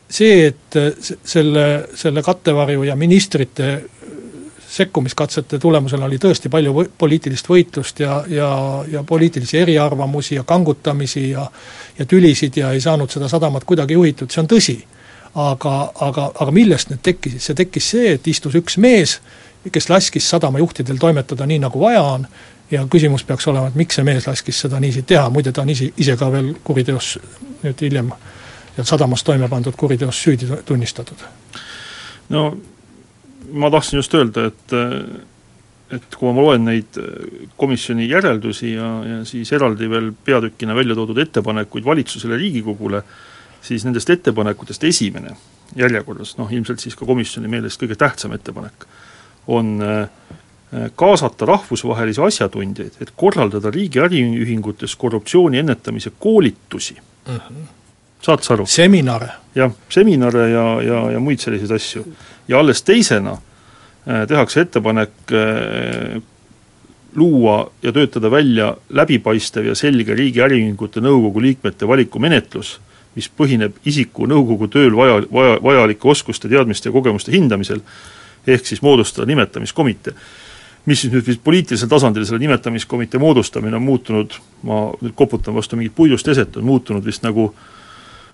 [0.10, 0.80] see, et
[1.24, 3.70] selle, selle kattevarju ja ministrite
[4.68, 8.50] sekkumiskatsete tulemusel oli tõesti palju või, poliitilist võitlust ja, ja,
[8.92, 11.48] ja poliitilisi eriarvamusi ja kangutamisi ja
[12.00, 14.76] ja tülisid ja ei saanud seda sadamat kuidagi juhitud, see on tõsi.
[15.38, 19.20] Aga, aga, aga millest need tekkisid, see tekkis see, et istus üks mees,
[19.72, 22.26] kes laskis sadamajuhtidel toimetada nii, nagu vaja on,
[22.72, 25.72] ja küsimus peaks olema, et miks see mees laskis seda niiviisi teha, muide ta on
[25.74, 27.18] ise, ise ka veel kuriteos
[27.64, 28.12] nüüd hiljem
[28.84, 31.24] sadamas toime pandud kuriteos süüdi tunnistatud.
[32.30, 32.58] no
[33.54, 34.74] ma tahtsin just öelda, et
[35.92, 36.98] et kui ma loen neid
[37.58, 43.02] komisjoni järeldusi ja, ja siis eraldi veel peatükina välja toodud ettepanekuid valitsusele, Riigikogule,
[43.62, 45.36] siis nendest ettepanekutest esimene
[45.76, 48.86] järjekorras, noh ilmselt siis ka komisjoni meelest kõige tähtsam ettepanek,
[49.48, 49.80] on
[50.96, 57.36] kaasata rahvusvahelisi asjatundjaid, et korraldada riigi äriühingutes korruptsiooni ennetamise koolitusi mm.
[57.36, 57.68] -hmm
[58.22, 58.66] saad sa aru?
[58.66, 59.30] seminare.
[59.56, 62.06] jah, seminare ja, ja, ja muid selliseid asju.
[62.48, 66.18] ja alles teisena äh, tehakse ettepanek äh,
[67.16, 72.78] luua ja töötada välja läbipaistev ja selge riigi äriühingute nõukogu liikmete valikumenetlus,
[73.18, 77.82] mis põhineb isiku nõukogu tööl vaja, vaja, vajalike oskuste, teadmiste ja kogemuste hindamisel,
[78.48, 80.14] ehk siis moodustada nimetamiskomitee.
[80.88, 85.96] mis siis nüüd poliitilisel tasandil selle nimetamiskomitee moodustamine on muutunud, ma nüüd koputan vastu mingit
[85.96, 87.50] puidust eset, on muutunud vist nagu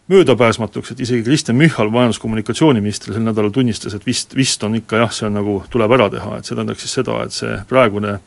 [0.08, 5.12] möödapääsmatuks, et isegi Kristen Michal, majandus-kommunikatsiooniminister, sel nädalal tunnistas, et vist, vist on ikka jah,
[5.16, 8.18] see on nagu, tuleb ära teha, et see tähendaks siis seda, et see praegune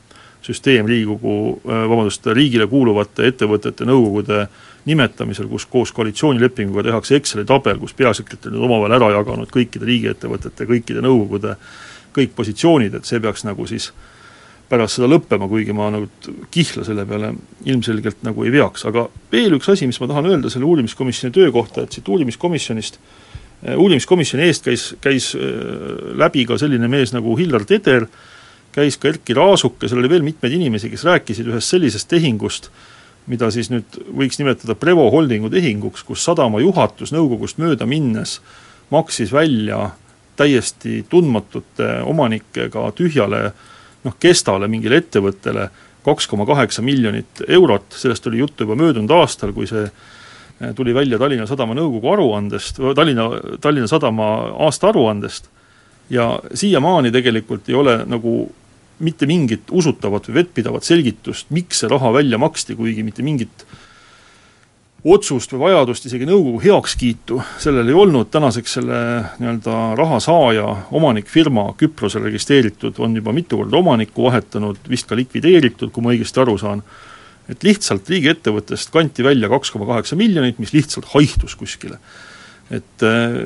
[0.46, 4.46] süsteem Riigikogu, vabandust, riigile kuuluvate ettevõtete nõukogude
[4.86, 10.68] nimetamisel, kus koos koalitsioonilepinguga tehakse Exceli tabel, kus peasekretärid on omavahel ära jaganud kõikide riigiettevõtete,
[10.68, 11.56] kõikide nõukogude
[12.16, 13.90] kõik positsioonid, et see peaks nagu siis
[14.70, 16.08] pärast seda lõppema, kuigi ma nagu
[16.54, 17.32] kihla selle peale
[17.68, 21.52] ilmselgelt nagu ei veaks, aga veel üks asi, mis ma tahan öelda selle uurimiskomisjoni töö
[21.54, 25.44] kohta, et siit uurimiskomisjonist, äh, uurimiskomisjoni eest käis, käis äh,
[26.18, 28.08] läbi ka selline mees nagu Hillar Teder,
[28.74, 32.70] käis ka Erkki Raasuk ja seal oli veel mitmeid inimesi, kes rääkisid ühest sellisest tehingust,
[33.26, 38.40] mida siis nüüd võiks nimetada Prevo Holdingu tehinguks, kus sadama juhatus nõukogust mööda minnes
[38.94, 39.90] maksis välja
[40.36, 43.50] täiesti tundmatute omanikega tühjale
[44.04, 45.70] noh, Kestale, mingile ettevõttele
[46.06, 50.94] kaks koma kaheksa miljonit eurot, sellest oli juttu juba möödunud aastal, kui see eh, tuli
[50.94, 54.28] välja Tallinna Sadama nõukogu aruandest, Tallinna, Tallinna Sadama
[54.68, 55.50] aastaaruandest,
[56.10, 58.36] ja siiamaani tegelikult ei ole nagu
[58.98, 63.66] mitte mingit usutavat või vettpidavat selgitust, miks see raha välja maksti, kuigi mitte mingit
[65.06, 69.00] otsust või vajadust, isegi nõukogu heakskiitu sellel ei olnud, tänaseks selle
[69.38, 70.66] nii-öelda raha saaja
[70.98, 76.42] omanikfirma Küprosel registreeritud on juba mitu korda omanikku vahetanud, vist ka likvideeritud, kui ma õigesti
[76.42, 76.82] aru saan,
[77.52, 82.00] et lihtsalt riigiettevõttest kanti välja kaks koma kaheksa miljonit, mis lihtsalt haihtus kuskile.
[82.70, 83.38] Et äh,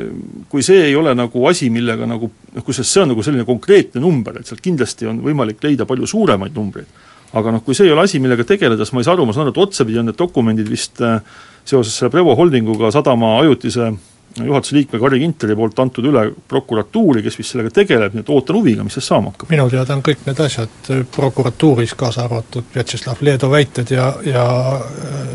[0.48, 4.00] kui see ei ole nagu asi, millega nagu noh, kusjuures see on nagu selline konkreetne
[4.00, 6.88] number, et sealt kindlasti on võimalik leida palju suuremaid numbreid,
[7.36, 9.36] aga noh, kui see ei ole asi, millega tegeleda, siis ma ei saa aru, ma
[9.36, 11.20] saan aru, et otsapidi on need dokumendid vist äh,
[11.68, 13.92] seoses selle Prevo Holdinguga sadama ajutise
[14.38, 18.60] juhatuse liikme Carri Ginteri poolt antud üle prokuratuuri, kes vist sellega tegeleb, nii et ootan
[18.60, 19.50] huviga, mis sellest saama hakkab.
[19.50, 24.44] minu teada on kõik need asjad prokuratuuris, kaasa arvatud Vjatšeslav Leedo väited ja, ja
[24.78, 25.32] äh,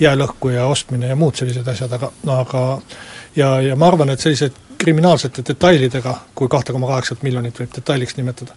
[0.00, 2.10] jäälõhkuja ostmine ja muud sellised asjad, aga,
[2.40, 2.64] aga
[3.36, 8.16] ja, ja ma arvan, et sellised kriminaalsete detailidega, kui kahte koma kaheksat miljonit võib detailiks
[8.16, 8.56] nimetada,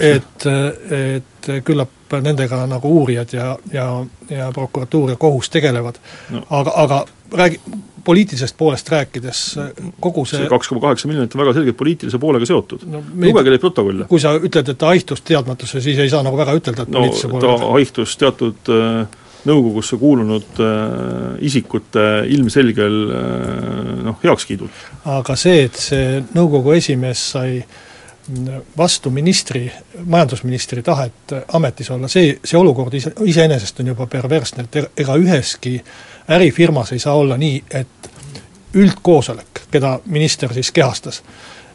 [0.00, 3.86] et, et küllap nendega nagu uurijad ja, ja,
[4.32, 6.00] ja prokuratuur ja kohus tegelevad
[6.32, 7.02] no., aga, aga
[7.36, 7.60] räägi,
[8.04, 9.44] poliitilisest poolest rääkides,
[10.00, 13.04] kogu see kaks koma kaheksa miljonit on väga selgelt poliitilise poolega seotud no,.
[13.26, 14.08] lugege neid protokolle.
[14.08, 17.04] kui sa ütled, et ta haihtus teadmatusse, siis ei saa nagu väga ütelda, et no,
[17.04, 24.68] poliitilise poole ta haihtus teatud äh, nõukogusse kuulunud äh, isikute ilmselgel äh, noh, heakskiidul.
[25.04, 27.62] aga see, et see nõukogu esimees sai
[28.76, 29.64] vastu ministri,
[30.04, 35.80] majandusministri tahet ametis olla, see, see olukord ise, iseenesest on juba perversne, et ega üheski
[36.30, 38.10] ärifirmas ei saa olla nii, et
[38.74, 41.22] üldkoosolek, keda minister siis kehastas,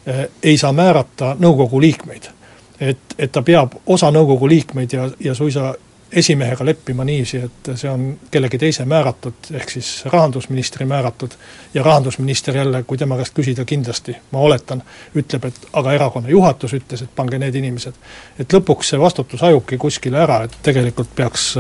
[0.08, 2.32] äh, ei saa määrata nõukogu liikmeid.
[2.80, 5.74] et, et ta peab osa nõukogu liikmeid ja, ja suisa
[6.16, 11.32] esimehega leppima niiviisi, et see on kellegi teise määratud, ehk siis rahandusministri määratud,
[11.74, 14.84] ja rahandusminister jälle, kui tema käest küsida, kindlasti, ma oletan,
[15.16, 17.94] ütleb, et aga erakonna juhatus ütles, et pange need inimesed.
[18.40, 21.58] et lõpuks see vastutus hajubki kuskile ära, et tegelikult peaks,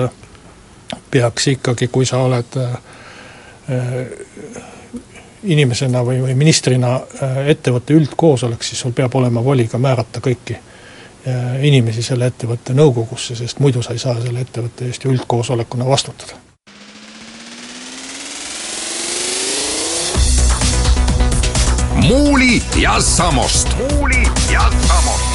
[1.11, 2.77] peaks ikkagi, kui sa oled äh,
[5.43, 10.57] inimesena või, või ministrina äh, ettevõtte üldkoosolek, siis sul peab olema voli ka määrata kõiki
[11.65, 16.41] inimesi selle ettevõtte nõukogusse, sest muidu sa ei saa selle ettevõtte eest ju üldkoosolekuna vastutada.
[22.05, 23.71] muuli ja Samost.
[23.77, 25.25] muuli ja Samost.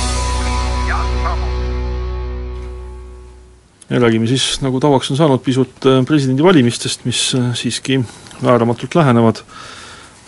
[3.90, 8.00] ja räägime siis, nagu tavaks on saanud, pisut äh, presidendivalimistest, mis siiski
[8.42, 9.42] vääramatult lähenevad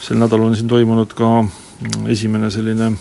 [0.02, 1.44] sel nädalal on siin toimunud ka
[2.10, 2.92] esimene selline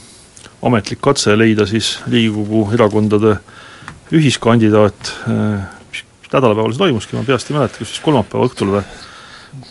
[0.61, 3.37] ametlik katse leida siis Riigikogu erakondade
[4.11, 5.13] ühiskandidaat,
[5.91, 8.83] mis nädalapäeval see toimuski, ma peast ei mäleta, kas siis kolmapäeva õhtul või,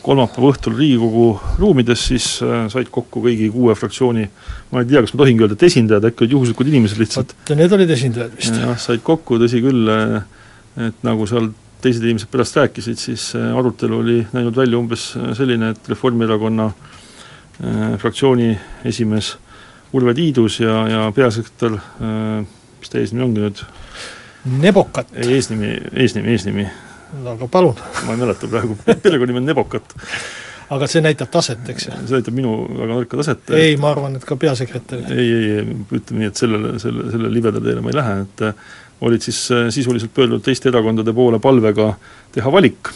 [0.04, 1.26] kolmapäeva õhtul Riigikogu
[1.60, 4.26] ruumides siis äh, said kokku kõigi kuue fraktsiooni,
[4.72, 7.34] ma ei tea, kas ma tohingi öelda, et esindajad, äkki olid juhuslikud inimesed lihtsalt.
[7.36, 8.56] vot need olid esindajad vist.
[8.56, 13.52] jah, said kokku, tõsi küll, äh, et nagu seal teised inimesed pärast rääkisid, siis äh,
[13.56, 16.98] arutelu oli näinud välja umbes selline, et Reformierakonna äh,
[17.60, 18.54] Äh, fraktsiooni
[18.88, 19.34] esimees
[19.92, 22.44] Urve Tiidus ja, ja peasekretär, äh,
[22.78, 23.62] mis ta eesnimi ongi nüüd?
[24.60, 25.10] Nebokat.
[25.18, 26.66] ei, eesnimi, eesnimi, eesnimi.
[27.32, 27.80] aga palun.
[28.06, 29.96] ma ei mäleta praegu, perekonnanimi on Nebokat.
[30.70, 31.96] aga see näitab taset, eks ju?
[32.04, 33.50] see näitab minu väga nõrka taset.
[33.58, 35.02] ei, ma arvan, et ka peasekretär.
[35.10, 38.46] ei, ei, ei, ütleme nii, et sellele, selle, selle libeda teele ma ei lähe, et
[38.46, 38.64] äh,
[39.10, 39.42] olid siis
[39.74, 41.94] sisuliselt pöördunud teiste erakondade poole palvega
[42.32, 42.92] teha valik,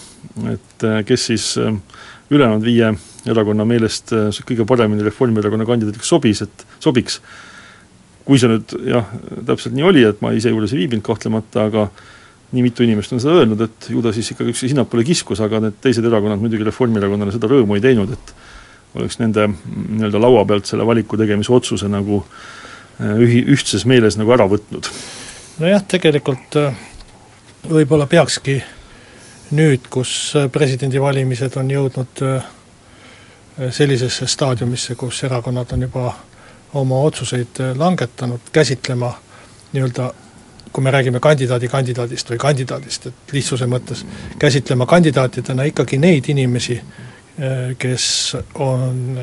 [0.53, 1.55] et kes siis
[2.37, 2.93] ülejäänud viie
[3.31, 7.21] erakonna meelest äh, kõige paremini Reformierakonna kandidaadiks sobis, et sobiks.
[8.25, 9.09] kui see nüüd jah,
[9.45, 11.83] täpselt nii oli, et ma ise juures ei viibinud kahtlemata, aga
[12.55, 15.61] nii mitu inimest on seda öelnud, et ju ta siis ikkagi üksteise sinnapoole kiskus, aga
[15.67, 18.33] need teised erakonnad muidugi Reformierakonnale seda rõõmu ei teinud, et
[18.97, 24.33] oleks nende nii-öelda laua pealt selle valiku tegemise otsuse nagu äh, ühi-, ühtses meeles nagu
[24.37, 24.89] ära võtnud.
[25.61, 26.81] nojah, tegelikult äh,
[27.69, 28.61] võib-olla peakski
[29.55, 32.23] nüüd, kus presidendivalimised on jõudnud
[33.61, 36.13] Äh, sellisesse staadiumisse, kus erakonnad on juba
[36.75, 39.13] oma otsuseid äh, langetanud, käsitlema
[39.73, 40.09] nii-öelda
[40.73, 44.03] kui me räägime kandidaadi kandidaadist või kandidaadist, et lihtsuse mõttes,
[44.43, 48.09] käsitlema kandidaatidena ikkagi neid inimesi, äh, kes
[48.55, 49.21] on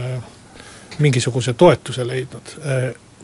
[1.00, 2.56] mingisuguse toetuse leidnud,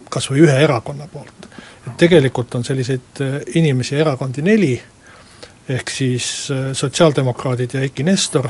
[0.09, 1.47] kas või ühe erakonna poolt.
[1.87, 3.21] et tegelikult on selliseid
[3.55, 4.81] inimesi, erakondi neli,
[5.69, 8.49] ehk siis sotsiaaldemokraadid ja Eiki Nestor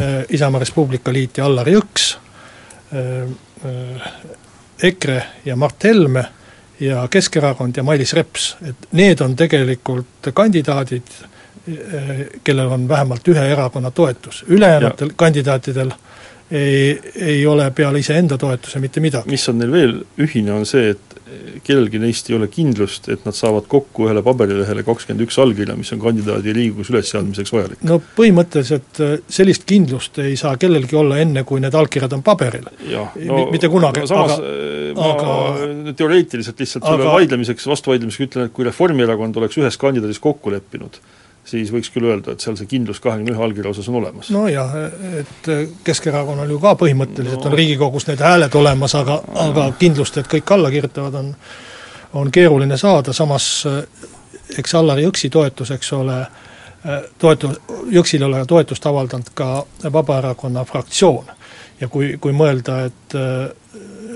[0.00, 2.14] Äh, Isamaa Res Publica liit ja Allar Jõks,
[2.94, 3.28] äh,
[3.68, 4.12] äh,
[4.82, 6.24] EKRE ja Mart Helme
[6.80, 11.10] ja Keskerakond ja Mailis Reps, et need on tegelikult kandidaadid,
[12.44, 15.92] kellel on vähemalt ühe erakonna toetus, ülejäänutel kandidaatidel
[16.50, 19.30] ei, ei ole peale iseenda toetuse mitte midagi.
[19.30, 19.92] mis on neil veel
[20.24, 21.19] ühine, on see, et
[21.66, 25.92] kellelgi neist ei ole kindlust, et nad saavad kokku ühele paberilehele kakskümmend üks allkirja, mis
[25.94, 27.84] on kandidaadi Riigikogus ülesseadmiseks vajalik.
[27.86, 32.66] no põhimõtteliselt äh, sellist kindlust ei saa kellelgi olla enne, kui need allkirjad on paberil.
[32.90, 33.06] No,
[33.52, 35.38] mitte kunagi, aga äh, ma aga,
[35.96, 41.00] teoreetiliselt lihtsalt selle aga, vaidlemiseks, vastuvaidlemiseks ütlen, et kui Reformierakond oleks ühes kandidaadis kokku leppinud,
[41.44, 44.30] siis võiks küll öelda, et seal see kindlus kahekümne ühe allkirja osas on olemas.
[44.30, 44.76] nojah,
[45.22, 45.50] et
[45.84, 47.50] Keskerakonnal ju ka põhimõtteliselt no.
[47.50, 51.34] on Riigikogus need hääled olemas, aga, aga kindlust, et kõik alla kirjutavad, on
[52.12, 53.66] on keeruline saada, samas
[54.58, 56.18] eks Allar Jõksi toetus, eks ole,
[57.18, 57.54] toetu-,
[57.90, 61.26] Jõksile ole toetust avaldanud ka Vabaerakonna fraktsioon.
[61.80, 63.14] ja kui, kui mõelda, et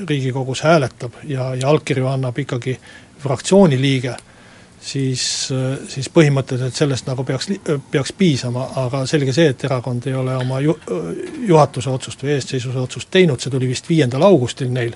[0.09, 2.79] Riigikogus hääletab ja, ja allkirju annab ikkagi
[3.19, 4.17] fraktsiooni liige
[4.85, 5.25] siis,
[5.89, 7.49] siis põhimõtteliselt sellest nagu peaks,
[7.91, 10.77] peaks piisama, aga selge see, et erakond ei ole oma ju-,
[11.49, 14.93] juhatuse otsust või eestseisvuse otsust teinud, see tuli vist viiendal augustil neil,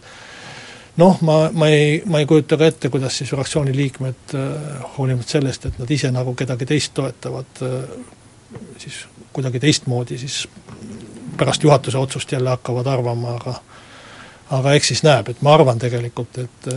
[1.01, 4.37] noh, ma, ma ei, ma ei kujuta ka ette, kuidas siis fraktsiooni liikmed
[4.99, 7.65] hoolimata sellest, et nad ise nagu kedagi teist toetavad,
[8.83, 10.43] siis kuidagi teistmoodi siis
[11.39, 13.61] pärast juhatuse otsust jälle hakkavad arvama, aga
[14.51, 16.69] aga eks siis näeb, et ma arvan tegelikult, et,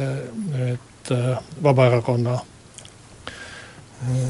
[0.67, 1.11] et
[1.63, 2.35] Vabaerakonna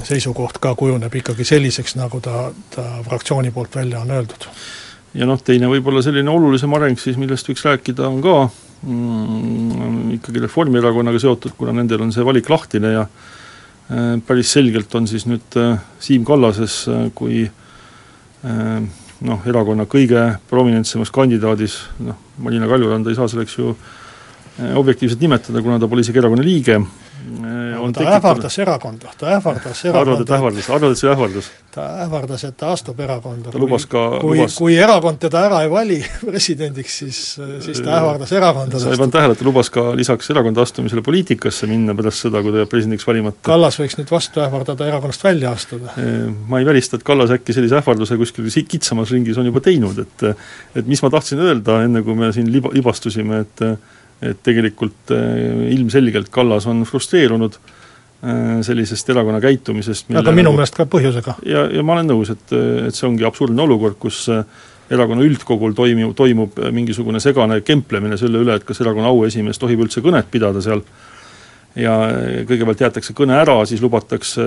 [0.04, 4.48] seisukoht ka kujuneb ikkagi selliseks, nagu ta, ta fraktsiooni poolt välja on öeldud.
[5.14, 8.36] ja noh, teine võib-olla selline olulisem areng siis, millest võiks rääkida, on ka
[8.88, 15.08] mm, ikkagi Reformierakonnaga seotud, kuna nendel on see valik lahtine ja äh, päris selgelt on
[15.08, 18.82] siis nüüd äh, Siim Kallases äh, kui äh,
[19.22, 25.64] noh, erakonna kõige prominentsemas kandidaadis, noh, Marina Kaljuranda ei saa selleks ju äh, objektiivselt nimetada,
[25.64, 26.82] kuna ta pole isegi erakonna liige,
[27.22, 31.12] Äh, on ta tekitanud ähvardas erakonda, ta ähvardas arvad, et erakonda, ähvardas, arvad, et see
[31.12, 31.50] ähvardas?
[31.72, 33.52] ta ähvardas, et ta astub erakonda.
[33.52, 36.00] ta lubas ka, kui, lubas kui erakond teda ära ei vali
[36.32, 37.20] presidendiks, siis,
[37.66, 38.80] siis ta ähvardas erakonda.
[38.80, 42.44] sa ei pannud tähele, et ta lubas ka lisaks erakonda astumisele poliitikasse minna pärast seda,
[42.44, 43.44] kui ta jääb presidendiks valimata?
[43.50, 45.96] Kallas võiks nüüd vastu ähvardada erakonnast välja astuda.
[46.48, 50.28] ma ei välista, et Kallas äkki sellise ähvarduse kuskil kitsamas ringis on juba teinud, et
[50.76, 53.66] et mis ma tahtsin öelda, enne kui me siin liba, libastusime, et
[54.22, 57.58] et tegelikult ilmselgelt Kallas on frustreerunud
[58.62, 61.40] sellisest erakonna käitumisest aga minu meelest ka põhjusega.
[61.50, 62.54] ja, ja ma olen nõus, et,
[62.86, 64.28] et see ongi absurdne olukord, kus
[64.92, 70.04] erakonna üldkogul toimub, toimub mingisugune segane kemplemine selle üle, et kas erakonna auesimees tohib üldse
[70.06, 70.84] kõnet pidada seal,
[71.80, 71.96] ja
[72.46, 74.46] kõigepealt jäetakse kõne ära, siis lubatakse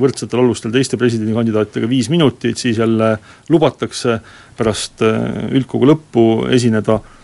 [0.00, 3.16] võrdsetel alustel teiste presidendikandidaatidega viis minutit, siis jälle
[3.52, 4.20] lubatakse
[4.56, 7.21] pärast üldkogu lõppu esineda Eh,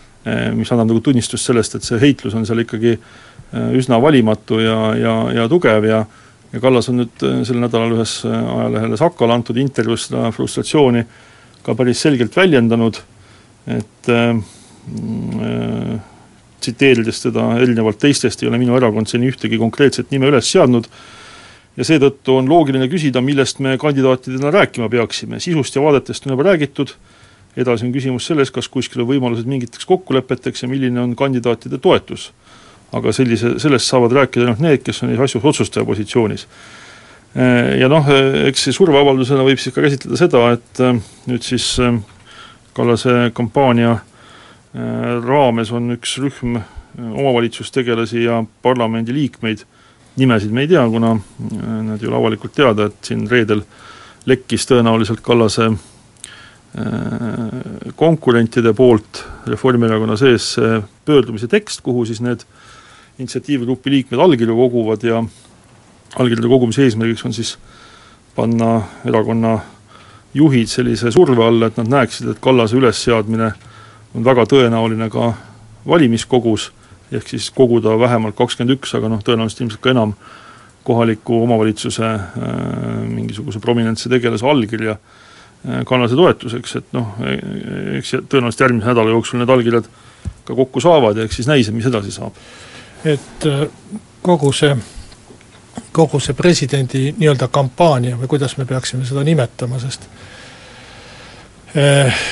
[0.55, 4.79] mis annab nagu tunnistust sellest, et see heitlus on seal ikkagi eh, üsna valimatu ja,
[4.99, 6.05] ja, ja tugev ja
[6.49, 11.05] ja Kallas on nüüd eh, sel nädalal ühes ajalehele Sakale antud intervjuus seda frustratsiooni
[11.63, 12.97] ka päris selgelt väljendanud,
[13.69, 14.39] et äh,
[16.59, 20.87] tsiteerides teda erinevalt teistest, ei ole minu erakond seni ühtegi konkreetset nime üles seadnud
[21.77, 26.49] ja seetõttu on loogiline küsida, millest me kandidaatidena rääkima peaksime, sisust ja vaadetest on juba
[26.49, 26.95] räägitud,
[27.59, 32.31] edasi on küsimus selles, kas kuskil on võimalused mingiteks kokkulepeteks ja milline on kandidaatide toetus.
[32.91, 36.47] aga sellise, sellest saavad rääkida ainult need, kes on asjus otsustaja positsioonis.
[37.79, 38.07] Ja noh,
[38.49, 40.95] eks see surveavaldusena võib siis ka käsitleda seda, et äh,
[41.29, 41.99] nüüd siis äh,
[42.73, 46.57] Kallase kampaania äh, raames on üks rühm
[46.97, 49.61] omavalitsustegelasi ja parlamendiliikmeid,
[50.17, 53.61] nimesid me ei tea, kuna nad ei ole avalikult teada, et siin reedel
[54.25, 55.69] lekkis tõenäoliselt Kallase
[57.95, 60.55] konkurentide poolt Reformierakonna sees
[61.05, 62.43] pöördumise tekst, kuhu siis need
[63.19, 65.23] initsiatiivgrupi liikmed allkirju koguvad ja
[66.15, 67.57] allkirjade kogumise eesmärgiks on siis
[68.35, 69.59] panna erakonna
[70.33, 73.51] juhid sellise surve alla, et nad näeksid, et Kallase ülesseadmine
[74.15, 75.33] on väga tõenäoline ka
[75.89, 76.69] valimiskogus,
[77.11, 80.13] ehk siis koguda vähemalt kakskümmend üks, aga noh, tõenäoliselt ilmselt ka enam
[80.85, 82.21] kohaliku omavalitsuse äh,
[83.09, 84.91] mingisuguse prominentse tegelase allkirja.
[84.91, 85.28] äh, Äh,
[85.85, 89.89] Kallase toetuseks, et noh, e-, e-, eks tõenäoliselt järgmise nädala jooksul need allkirjad
[90.47, 92.37] ka kokku saavad ja eks siis näis, mis edasi saab.
[93.05, 93.65] et äh,
[94.21, 94.75] kogu see,
[95.91, 100.07] kogu see presidendi nii-öelda kampaania või kuidas me peaksime seda nimetama, sest
[101.75, 102.23] eh,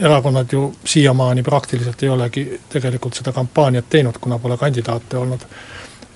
[0.00, 5.46] erakonnad ju siiamaani praktiliselt ei olegi tegelikult seda kampaaniat teinud, kuna pole kandidaate olnud.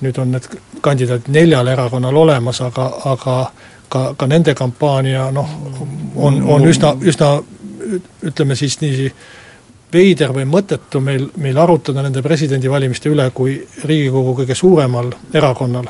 [0.00, 0.44] nüüd on need
[0.84, 3.36] kandidaadid neljal erakonnal olemas, aga, aga
[3.88, 5.50] ka, ka nende kampaania noh,
[6.16, 7.36] on, on üsna, üsna
[8.26, 9.10] ütleme siis nii
[9.92, 15.88] veider või mõttetu meil, meil arutada nende presidendivalimiste üle, kui Riigikogu kõige suuremal erakonnal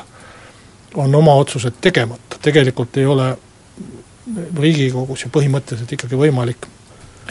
[0.97, 3.31] on oma otsused tegemata, tegelikult ei ole
[4.59, 6.67] Riigikogus ju põhimõtteliselt ikkagi võimalik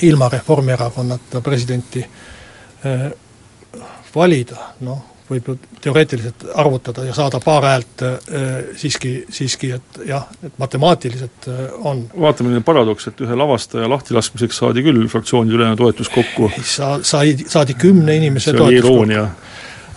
[0.06, 3.06] ilma Reformierakonnata presidenti äh,
[4.14, 8.16] valida, noh, võib ju teoreetiliselt arvutada ja saada paar häält äh,
[8.78, 12.04] siiski, siiski et jah, et matemaatiliselt äh, on.
[12.20, 16.50] vaata, milline paradoks, et ühe lavastaja lahtilaskmiseks saadi küll fraktsioonide ülene toetus kokku.
[16.62, 19.28] sa, sai, saadi kümne inimese see toetus iroonia.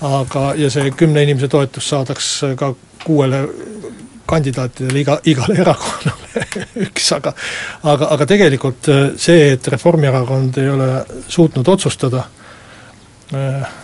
[0.01, 2.73] aga, ja see kümne inimese toetus saadaks ka
[3.05, 3.45] kuuele
[4.29, 6.45] kandidaatidele iga, igale erakonnale
[6.87, 7.33] üks, aga
[7.83, 10.89] aga, aga tegelikult äh, see, et Reformierakond ei ole
[11.27, 12.25] suutnud otsustada
[13.33, 13.77] äh,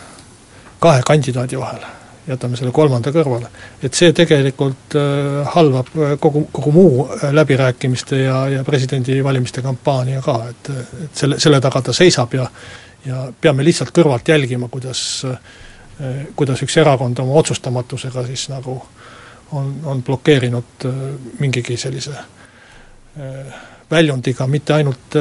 [0.79, 1.83] kahe kandidaadi vahel,
[2.27, 3.49] jätame selle kolmanda kõrvale,
[3.83, 10.23] et see tegelikult äh, halvab äh, kogu, kogu muu äh, läbirääkimiste ja, ja presidendivalimiste kampaania
[10.25, 10.71] ka, et,
[11.05, 12.49] et selle, selle taga ta seisab ja
[13.05, 14.99] ja peame lihtsalt kõrvalt jälgima, kuidas,
[16.35, 18.79] kuidas üks erakond oma otsustamatusega siis nagu
[19.53, 20.87] on, on blokeerinud
[21.37, 22.15] mingigi sellise
[23.91, 25.19] väljundiga mitte ainult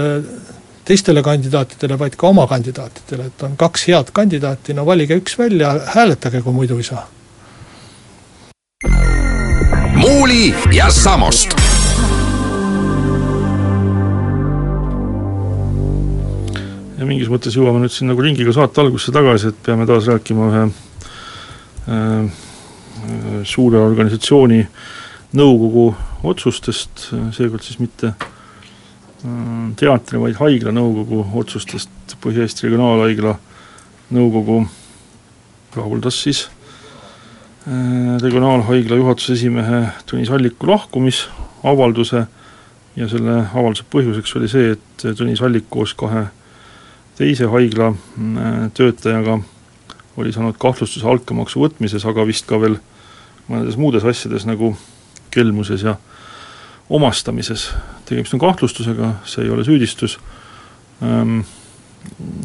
[0.85, 5.73] teistele kandidaatidele, vaid ka oma kandidaatidele, et on kaks head kandidaati, no valige üks välja,
[5.95, 7.07] hääletage, kui muidu ei saa.
[9.95, 11.55] muuli ja Samost.
[16.99, 20.51] ja mingis mõttes jõuame nüüd siin nagu ringiga saate algusse tagasi, et peame taas rääkima
[20.51, 20.67] ühe
[21.89, 22.29] äh,
[23.45, 24.61] suure organisatsiooni
[25.35, 25.89] nõukogu
[26.25, 28.34] otsustest, seekord siis mitte äh,
[29.81, 33.35] teatri, vaid haigla nõukogu otsustest Põhja-Eesti Regionaalhaigla
[34.13, 34.59] nõukogu
[35.75, 36.45] rahuldas siis
[37.67, 42.25] äh, regionaalhaigla juhatuse esimehe Tõnis Alliku lahkumisavalduse
[42.97, 46.27] ja selle avalduse põhjuseks oli see, et Tõnis Allik koos kahe
[47.19, 49.41] teise haigla äh, töötajaga
[50.17, 52.77] oli saanud kahtlustuse altkäemaksu võtmises, aga vist ka veel
[53.49, 54.75] mõnedes muudes asjades nagu
[55.35, 55.97] kelmuses ja
[56.89, 57.73] omastamises.
[58.05, 60.19] tegemist on kahtlustusega, see ei ole süüdistus
[61.03, 61.41] ähm,,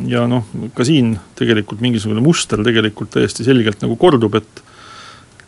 [0.07, 4.61] ja noh, ka siin tegelikult mingisugune muster tegelikult täiesti selgelt nagu kordub, et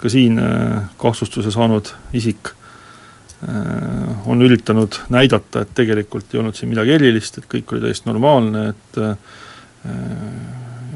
[0.01, 6.73] ka siin äh, kahtlustuse saanud isik äh, on üritanud näidata, et tegelikult ei olnud siin
[6.73, 9.39] midagi erilist, et kõik oli täiesti normaalne, et äh,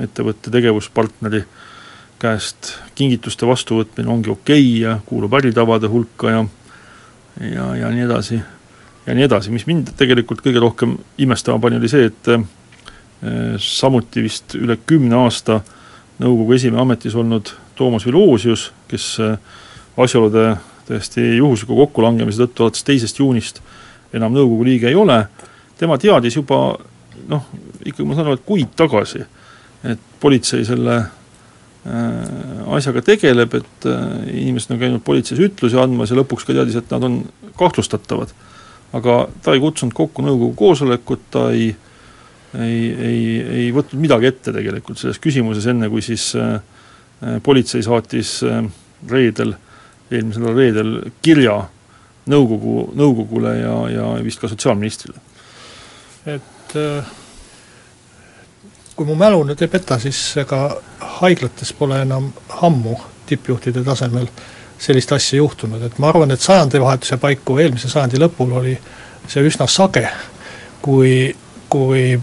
[0.06, 1.46] ettevõtte tegevuspartneri
[2.20, 6.44] käest kingituste vastuvõtmine ongi okei okay ja kuulub äritavade hulka ja
[7.40, 8.42] ja, ja nii edasi,
[9.06, 12.32] ja nii edasi, mis mind tegelikult kõige rohkem imestama pani, oli see, et
[13.24, 15.62] Äh, samuti vist üle kümne aasta
[16.20, 19.38] nõukogu esimehe ametis olnud Toomas Vilosius, kes äh,
[19.98, 23.62] asjaolude täiesti juhusliku kokkulangemise tõttu alates teisest juunist
[24.14, 25.22] enam nõukogu liige ei ole,
[25.80, 26.60] tema teadis juba
[27.32, 27.48] noh,
[27.86, 29.24] ikkagi ma saan aru, et kuid tagasi,
[29.88, 31.00] et politsei selle
[31.86, 33.86] asjaga tegeleb, et
[34.32, 37.20] inimesed on käinud politseis ütlusi andmas ja lõpuks ka teadis, et nad on
[37.60, 38.32] kahtlustatavad.
[38.96, 41.86] aga ta ei kutsunud kokku nõukogu koosolekut, ta ei äh,
[42.60, 46.58] ei, ei, ei võtnud midagi ette tegelikult selles küsimuses, enne kui siis äh,
[47.22, 48.64] äh politsei saatis äh,
[49.10, 49.56] reedel,
[50.12, 50.94] eelmisel nädalal reedel
[51.26, 51.58] kirja
[52.32, 55.20] nõukogu, nõukogule ja, ja vist ka sotsiaalministrile.
[56.26, 57.14] et äh,
[58.96, 60.70] kui mu mälu nüüd ei peta, siis ega
[61.22, 64.28] haiglates pole enam ammu tippjuhtide tasemel
[64.80, 68.76] sellist asja juhtunud, et ma arvan, et sajandivahetuse paiku, eelmise sajandi lõpul oli
[69.28, 70.04] see üsna sage,
[70.84, 71.36] kui,
[71.72, 72.20] kui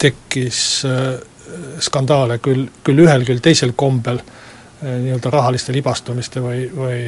[0.00, 1.12] tekkis äh,
[1.80, 6.98] skandaale küll, küll ühel, küll teisel kombel äh, nii-öelda rahaliste libastumiste või, või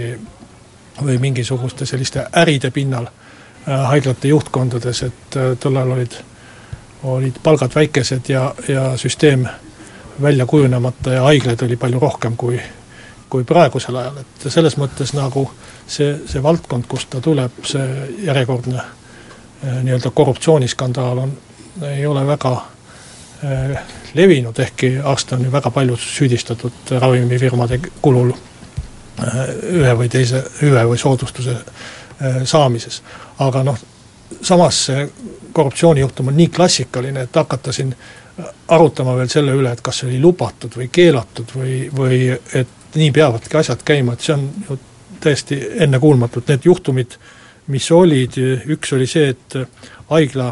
[1.02, 6.16] või mingisuguste selliste äride pinnal äh, haiglate juhtkondades, et tol ajal olid,
[7.08, 9.46] olid palgad väikesed ja, ja süsteem
[10.22, 12.60] välja kujunemata ja haiglaid oli palju rohkem kui,
[13.30, 15.46] kui praegusel ajal, et selles mõttes nagu
[15.86, 17.86] see, see valdkond, kust ta tuleb, see
[18.26, 18.82] järjekordne
[19.62, 21.32] nii-öelda korruptsiooniskandaal on,
[21.86, 22.56] ei ole väga
[23.44, 23.78] Äh,
[24.14, 30.84] levinud, ehkki aasta on ju väga palju süüdistatud ravimifirmade kulul äh, ühe või teise hüve
[30.86, 33.00] või soodustuse äh, saamises.
[33.42, 33.78] aga noh,
[34.42, 35.08] samas see
[35.52, 37.90] korruptsioonijuhtum on nii klassikaline, et hakata siin
[38.68, 43.12] arutama veel selle üle, et kas see oli lubatud või keelatud või, või et nii
[43.12, 44.78] peavadki asjad käima, et see on ju
[45.22, 47.14] täiesti ennekuulmatud, need juhtumid,
[47.72, 48.36] mis olid,
[48.74, 49.58] üks oli see, et
[50.10, 50.50] haigla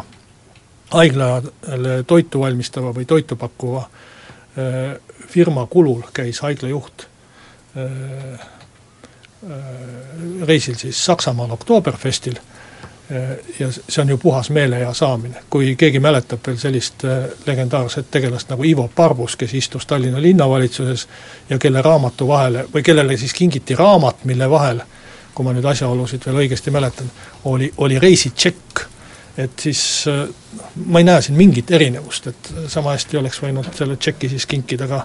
[0.90, 4.96] haiglale toitu valmistava või toitu pakkuva äh,
[5.30, 7.06] firma kulul käis haigla juht
[7.76, 8.40] äh,
[9.46, 9.60] äh,
[10.46, 12.40] reisil siis Saksamaal Oktoberfestil
[13.58, 15.42] ja see on ju puhas meelehea saamine.
[15.50, 17.02] kui keegi mäletab veel sellist
[17.46, 21.08] legendaarset tegelast nagu Ivo Parbus, kes istus Tallinna linnavalitsuses
[21.50, 24.82] ja kelle raamatu vahele, või kellele siis kingiti raamat, mille vahel,
[25.34, 27.10] kui ma nüüd asjaolusid veel õigesti mäletan,
[27.44, 28.86] oli, oli reisitšekk
[29.38, 30.28] et siis äh,
[30.86, 34.88] ma ei näe siin mingit erinevust, et sama hästi oleks võinud selle tšeki siis kinkida
[34.90, 35.04] ka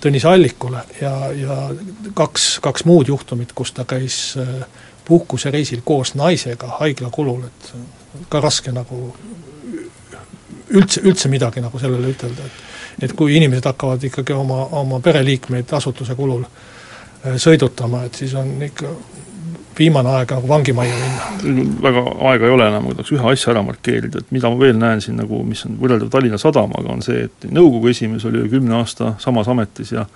[0.00, 1.56] Tõnis Allikule ja, ja
[2.18, 4.64] kaks, kaks muud juhtumit, kus ta käis äh,
[5.04, 7.72] puhkusereisil koos naisega haigla kulul, et
[8.28, 9.08] ka raske nagu
[10.70, 12.62] üldse, üldse midagi nagu sellele ütelda, et
[13.02, 18.52] et kui inimesed hakkavad ikkagi oma, oma pereliikmeid asutuse kulul äh, sõidutama, et siis on
[18.62, 18.90] ikka
[19.78, 21.72] viimane aeg nagu vangimajja minna?
[21.82, 24.78] väga aega ei ole enam, ma tahaks ühe asja ära markeerida, et mida ma veel
[24.78, 28.52] näen siin nagu, mis on võrreldav Tallinna Sadamaga, on see, et nõukogu esimees oli üle
[28.52, 30.06] kümne aasta samas ametis ja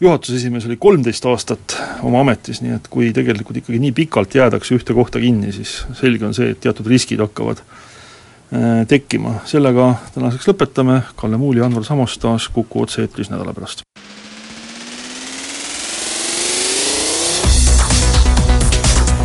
[0.00, 4.74] juhatuse esimees oli kolmteist aastat oma ametis, nii et kui tegelikult ikkagi nii pikalt jäädakse
[4.76, 9.38] ühte kohta kinni, siis selge on see, et teatud riskid hakkavad äh, tekkima.
[9.50, 13.86] sellega tänaseks lõpetame, Kalle Muuli, Anvar Samost taas Kuku otse-eetris nädala pärast.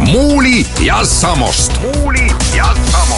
[0.10, 1.82] Muuli ja Samost.
[1.82, 3.09] Muuli ja Samost.